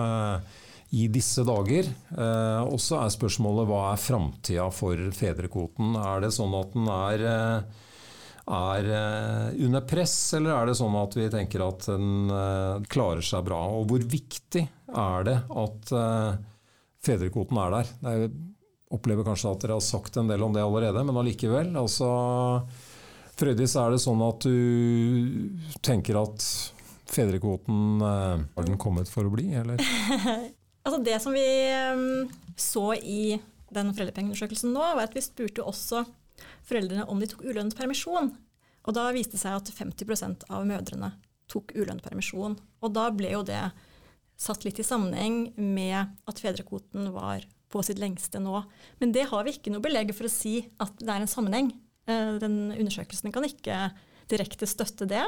i 0.90 1.06
disse 1.08 1.44
dager. 1.46 1.88
Eh, 1.88 2.62
og 2.66 2.80
så 2.84 3.00
er 3.00 3.14
spørsmålet 3.16 3.70
hva 3.70 3.84
er 3.94 4.08
framtida 4.10 4.68
for 4.74 5.08
fedrekvoten? 5.16 5.94
Er 5.96 6.26
det 6.26 6.34
sånn 6.36 6.56
at 6.58 6.76
den 6.76 6.90
er 7.00 7.30
er 8.50 8.86
eh, 8.90 9.64
under 9.64 9.80
press, 9.86 10.34
eller 10.34 10.54
er 10.54 10.70
det 10.70 10.76
sånn 10.78 10.94
at 10.98 11.16
vi 11.16 11.28
tenker 11.30 11.62
at 11.64 11.86
den 11.86 12.30
eh, 12.34 12.86
klarer 12.90 13.24
seg 13.24 13.44
bra? 13.46 13.60
Og 13.78 13.90
hvor 13.90 14.02
viktig 14.02 14.64
er 14.90 15.26
det 15.28 15.36
at 15.62 15.92
eh, 15.94 16.40
fedrekvoten 17.06 17.60
er 17.62 17.76
der? 17.76 17.92
Jeg 18.06 18.32
opplever 18.90 19.26
kanskje 19.26 19.52
at 19.52 19.64
dere 19.64 19.78
har 19.78 19.86
sagt 19.86 20.18
en 20.18 20.30
del 20.30 20.42
om 20.42 20.54
det 20.54 20.64
allerede, 20.64 21.04
men 21.06 21.20
allikevel. 21.22 21.72
Altså, 21.78 22.10
Frøydis, 23.38 23.76
er 23.78 23.94
det 23.94 24.02
sånn 24.02 24.24
at 24.26 24.44
du 24.44 25.76
tenker 25.86 26.18
at 26.20 26.44
fedrekvoten 27.10 28.02
Har 28.02 28.66
den 28.66 28.76
kommet 28.78 29.08
for 29.10 29.26
å 29.26 29.32
bli, 29.32 29.48
eller? 29.56 29.80
altså 30.84 30.98
det 31.06 31.16
som 31.22 31.34
vi 31.34 31.46
så 32.60 32.90
i 32.98 33.38
den 33.70 33.94
foreldrepengeundersøkelsen 33.94 34.74
nå, 34.74 34.82
var 34.82 35.06
at 35.06 35.14
vi 35.16 35.22
spurte 35.24 35.64
også 35.66 36.02
foreldrene 36.66 37.06
om 37.10 37.20
de 37.20 37.28
tok 37.30 37.44
ulønnet 37.46 37.76
permisjon. 37.78 38.32
Og 38.88 38.96
da 38.96 39.10
viste 39.14 39.36
det 39.36 39.42
seg 39.42 39.58
at 39.58 39.72
50% 39.76 40.48
av 40.50 40.66
mødrene 40.68 41.12
tok 41.50 41.74
ulønnet 41.76 42.04
permisjon. 42.06 42.56
Og 42.80 42.92
da 42.94 43.08
ble 43.14 43.32
jo 43.34 43.44
det 43.46 43.62
satt 44.40 44.64
litt 44.64 44.80
i 44.80 44.86
sammenheng 44.86 45.50
med 45.60 46.14
at 46.30 46.40
fedrekvoten 46.40 47.10
var 47.12 47.44
på 47.70 47.82
sitt 47.86 48.00
lengste 48.02 48.40
nå. 48.42 48.62
Men 48.98 49.12
det 49.14 49.28
har 49.30 49.44
vi 49.46 49.54
ikke 49.54 49.72
noe 49.72 49.84
belegg 49.84 50.14
for 50.16 50.26
å 50.26 50.32
si 50.32 50.58
at 50.82 50.96
det 50.98 51.12
er 51.12 51.22
en 51.22 51.30
sammenheng. 51.30 51.70
Eh, 52.08 52.36
den 52.42 52.72
undersøkelsen 52.74 53.34
kan 53.34 53.46
ikke 53.46 53.90
direkte 54.30 54.68
støtte 54.70 55.08
det. 55.10 55.22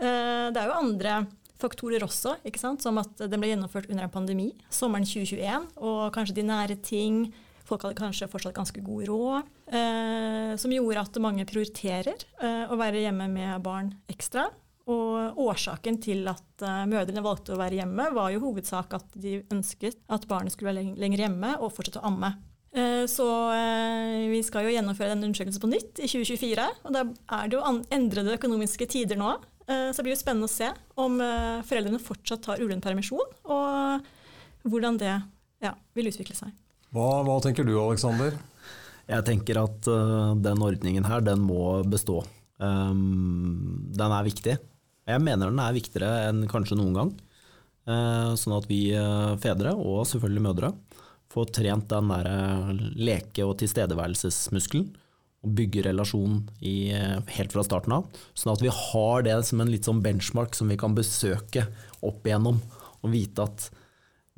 Eh, 0.00 0.48
det 0.52 0.60
er 0.60 0.68
jo 0.68 0.80
andre 0.80 1.20
faktorer 1.56 2.04
også, 2.04 2.34
som 2.82 2.98
at 3.00 3.22
den 3.22 3.40
ble 3.40 3.48
gjennomført 3.54 3.88
under 3.88 4.04
en 4.04 4.12
pandemi 4.12 4.50
sommeren 4.68 5.06
2021, 5.08 5.70
og 5.80 6.12
kanskje 6.12 6.36
de 6.36 6.44
nære 6.44 6.76
ting, 6.84 7.22
Folk 7.66 7.82
hadde 7.82 7.98
kanskje 7.98 8.28
fortsatt 8.30 8.54
ganske 8.54 8.82
god 8.84 9.08
råd, 9.08 9.48
eh, 9.74 10.52
som 10.60 10.72
gjorde 10.72 11.02
at 11.02 11.18
mange 11.22 11.46
prioriterer 11.48 12.14
eh, 12.14 12.62
å 12.70 12.78
være 12.78 13.02
hjemme 13.02 13.26
med 13.32 13.64
barn 13.64 13.90
ekstra. 14.12 14.46
Og 14.86 15.38
årsaken 15.42 15.96
til 15.98 16.28
at 16.30 16.62
uh, 16.62 16.84
mødrene 16.86 17.24
valgte 17.24 17.56
å 17.56 17.58
være 17.58 17.80
hjemme, 17.80 18.04
var 18.14 18.30
jo 18.30 18.44
hovedsak 18.44 18.92
at 18.94 19.16
de 19.18 19.40
ønsket 19.50 19.96
at 20.14 20.28
barnet 20.30 20.54
skulle 20.54 20.70
være 20.70 20.92
lenger 20.94 21.24
hjemme 21.24 21.56
og 21.58 21.72
fortsette 21.74 21.98
å 21.98 22.06
amme. 22.06 22.30
Uh, 22.70 23.02
så 23.10 23.26
uh, 23.50 24.28
vi 24.30 24.38
skal 24.46 24.68
jo 24.68 24.76
gjennomføre 24.76 25.10
denne 25.10 25.26
undersøkelsen 25.26 25.64
på 25.64 25.72
nytt 25.72 25.98
i 25.98 26.06
2024. 26.06 26.68
Og 26.86 26.94
da 26.94 27.02
er 27.02 27.50
det 27.50 27.58
jo 27.58 27.64
endrede 27.98 28.36
økonomiske 28.38 28.86
tider 28.94 29.18
nå. 29.18 29.34
så 29.66 29.98
det 29.98 30.04
blir 30.06 30.14
jo 30.14 30.20
spennende 30.20 30.46
å 30.46 30.52
se 30.52 30.68
om 31.02 31.18
foreldrene 31.66 31.98
fortsatt 31.98 32.44
tar 32.46 32.62
ulønnet 32.62 32.86
permisjon, 32.86 33.32
og 33.50 34.06
hvordan 34.70 35.00
det 35.02 35.16
ja, 35.66 35.72
vil 35.98 36.12
utvikle 36.12 36.38
seg. 36.38 36.54
Hva, 36.94 37.08
hva 37.26 37.36
tenker 37.42 37.66
du 37.66 37.74
Aleksander? 37.80 38.36
Jeg 39.06 39.26
tenker 39.26 39.60
at 39.60 39.86
uh, 39.90 40.34
den 40.42 40.62
ordningen 40.62 41.06
her, 41.06 41.22
den 41.24 41.42
må 41.46 41.82
bestå. 41.86 42.22
Um, 42.58 43.86
den 43.94 44.14
er 44.14 44.26
viktig. 44.26 44.56
Jeg 45.06 45.22
mener 45.22 45.52
den 45.52 45.62
er 45.62 45.76
viktigere 45.76 46.26
enn 46.30 46.46
kanskje 46.50 46.78
noen 46.78 46.98
gang. 46.98 47.12
Uh, 47.86 48.34
sånn 48.38 48.56
at 48.56 48.66
vi 48.70 48.80
uh, 48.98 49.36
fedre, 49.42 49.76
og 49.78 50.06
selvfølgelig 50.10 50.44
mødre, 50.48 50.72
får 51.30 51.50
trent 51.58 51.90
den 51.90 52.10
der 52.10 52.80
leke- 52.98 53.46
og 53.46 53.58
tilstedeværelsesmuskelen. 53.62 54.88
Og 55.46 55.52
bygge 55.54 55.84
relasjon 55.86 56.40
i, 56.64 56.90
helt 57.36 57.52
fra 57.54 57.62
starten 57.62 57.92
av. 57.94 58.06
Sånn 58.34 58.50
at 58.56 58.62
vi 58.64 58.72
har 58.72 59.22
det 59.22 59.36
som 59.46 59.60
en 59.62 59.70
litt 59.70 59.86
sånn 59.86 60.00
benchmark 60.02 60.56
som 60.58 60.72
vi 60.72 60.78
kan 60.80 60.96
besøke 60.96 61.68
opp 62.02 62.26
igjennom. 62.26 62.58
Og 63.04 63.12
vite 63.12 63.44
at 63.44 63.68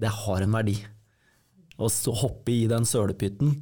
det 0.03 0.11
har 0.13 0.45
en 0.45 0.57
verdi. 0.59 0.75
Å 1.79 1.89
hoppe 2.23 2.55
i 2.55 2.67
den 2.71 2.87
sølepytten 2.89 3.55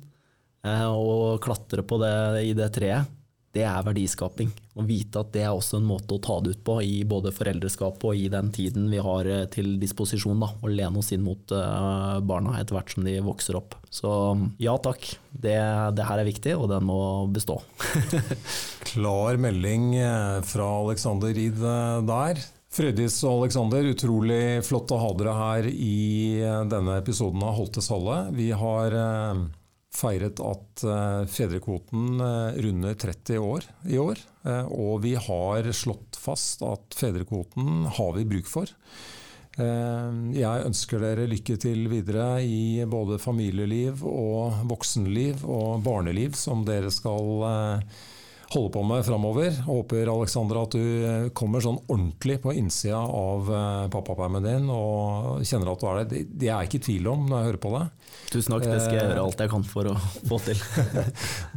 eh, 0.65 0.89
og 0.89 1.43
klatre 1.45 1.85
på 1.85 2.01
det 2.01 2.17
i 2.49 2.55
det 2.57 2.71
treet, 2.77 3.13
det 3.57 3.65
er 3.65 3.85
verdiskaping. 3.87 4.51
Å 4.77 4.85
vite 4.85 5.21
at 5.23 5.31
det 5.33 5.47
er 5.47 5.55
også 5.55 5.79
en 5.79 5.87
måte 5.89 6.17
å 6.17 6.21
ta 6.23 6.37
det 6.45 6.57
ut 6.57 6.63
på 6.67 6.77
i 6.85 6.99
både 7.09 7.33
foreldreskapet 7.33 8.05
og 8.11 8.19
i 8.19 8.27
den 8.33 8.51
tiden 8.53 8.91
vi 8.93 9.01
har 9.01 9.29
eh, 9.33 9.47
til 9.53 9.77
disposisjon. 9.81 10.43
Da, 10.43 10.51
og 10.61 10.73
lene 10.73 11.01
oss 11.01 11.13
inn 11.17 11.25
mot 11.25 11.55
uh, 11.57 12.19
barna 12.21 12.59
etter 12.61 12.77
hvert 12.77 12.93
som 12.93 13.07
de 13.07 13.17
vokser 13.25 13.57
opp. 13.57 13.79
Så 13.89 14.11
ja 14.61 14.77
takk, 14.83 15.09
det, 15.33 15.57
det 15.97 16.09
her 16.09 16.21
er 16.21 16.29
viktig, 16.29 16.57
og 16.59 16.69
den 16.75 16.85
må 16.89 16.99
bestå. 17.33 17.61
Klar 18.93 19.41
melding 19.41 19.95
eh, 20.03 20.43
fra 20.45 20.69
Alexander 20.83 21.33
Ried 21.37 21.65
der. 22.11 22.45
Frøydis 22.77 23.23
og 23.25 23.39
Alexander, 23.47 23.87
utrolig 23.89 24.61
flott 24.67 24.91
å 24.93 24.99
ha 25.01 25.13
dere 25.17 25.33
her 25.33 25.67
i 25.71 26.43
denne 26.69 26.99
episoden 27.01 27.41
av 27.41 27.55
Holtes 27.57 27.87
Halle. 27.89 28.17
Vi 28.37 28.51
har 28.53 28.93
feiret 29.97 30.43
at 30.45 30.83
uh, 30.85 31.23
fedrekvoten 31.25 32.21
runder 32.67 32.99
30 33.01 33.41
år 33.41 33.65
i 33.89 33.97
år. 33.97 34.21
Og 34.77 35.01
vi 35.07 35.15
har 35.17 35.71
slått 35.73 36.19
fast 36.21 36.61
at 36.69 36.99
fedrekvoten 36.99 37.87
har 37.97 38.13
vi 38.19 38.27
bruk 38.29 38.51
for. 38.51 38.69
Jeg 39.57 40.67
ønsker 40.69 41.01
dere 41.01 41.25
lykke 41.31 41.57
til 41.59 41.89
videre 41.89 42.43
i 42.45 42.85
både 42.85 43.17
familieliv 43.19 44.05
og 44.05 44.61
voksenliv 44.69 45.47
og 45.49 45.81
barneliv 45.87 46.37
som 46.37 46.61
dere 46.69 46.93
skal 46.93 47.41
holde 48.53 48.71
på 48.73 48.83
med 48.87 49.05
framover. 49.07 49.51
Håper 49.67 50.11
Alexandra, 50.13 50.63
at 50.67 50.77
du 50.77 51.05
eh, 51.07 51.29
kommer 51.37 51.63
sånn 51.65 51.79
ordentlig 51.87 52.39
på 52.45 52.55
innsida 52.57 53.01
av 53.01 53.51
eh, 53.51 53.87
pappapermen 53.93 54.45
din 54.47 54.69
og 54.73 55.43
kjenner 55.47 55.73
at 55.73 55.83
du 55.83 55.87
er 55.91 56.03
det. 56.03 56.25
Det 56.31 56.51
er 56.51 56.53
jeg 56.55 56.71
ikke 56.71 56.81
i 56.81 56.87
tvil 56.91 57.11
om 57.13 57.27
når 57.27 57.39
jeg 57.39 57.51
hører 57.51 57.63
på 57.67 57.73
det. 57.77 57.85
Tusen 58.33 58.55
takk, 58.57 58.67
det 58.67 58.81
skal 58.85 58.99
jeg 58.99 59.09
gjøre 59.11 59.25
alt 59.25 59.45
jeg 59.45 59.53
kan 59.55 59.67
for 59.71 59.91
å 59.93 59.97
få 60.31 60.41
til. 60.47 60.63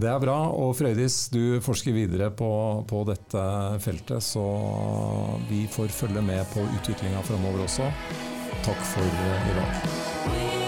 det 0.01 0.11
er 0.13 0.23
bra. 0.25 0.39
Og 0.55 0.73
Frøydis, 0.79 1.19
du 1.33 1.43
forsker 1.65 1.95
videre 1.95 2.31
på, 2.33 2.51
på 2.89 3.03
dette 3.09 3.45
feltet, 3.83 4.25
så 4.25 4.45
vi 5.49 5.65
får 5.71 5.93
følge 5.93 6.25
med 6.25 6.45
på 6.53 6.65
utviklinga 6.79 7.21
framover 7.29 7.67
også. 7.67 7.91
Takk 8.65 8.81
for 8.91 9.05
i 9.05 9.59
dag. 9.59 10.58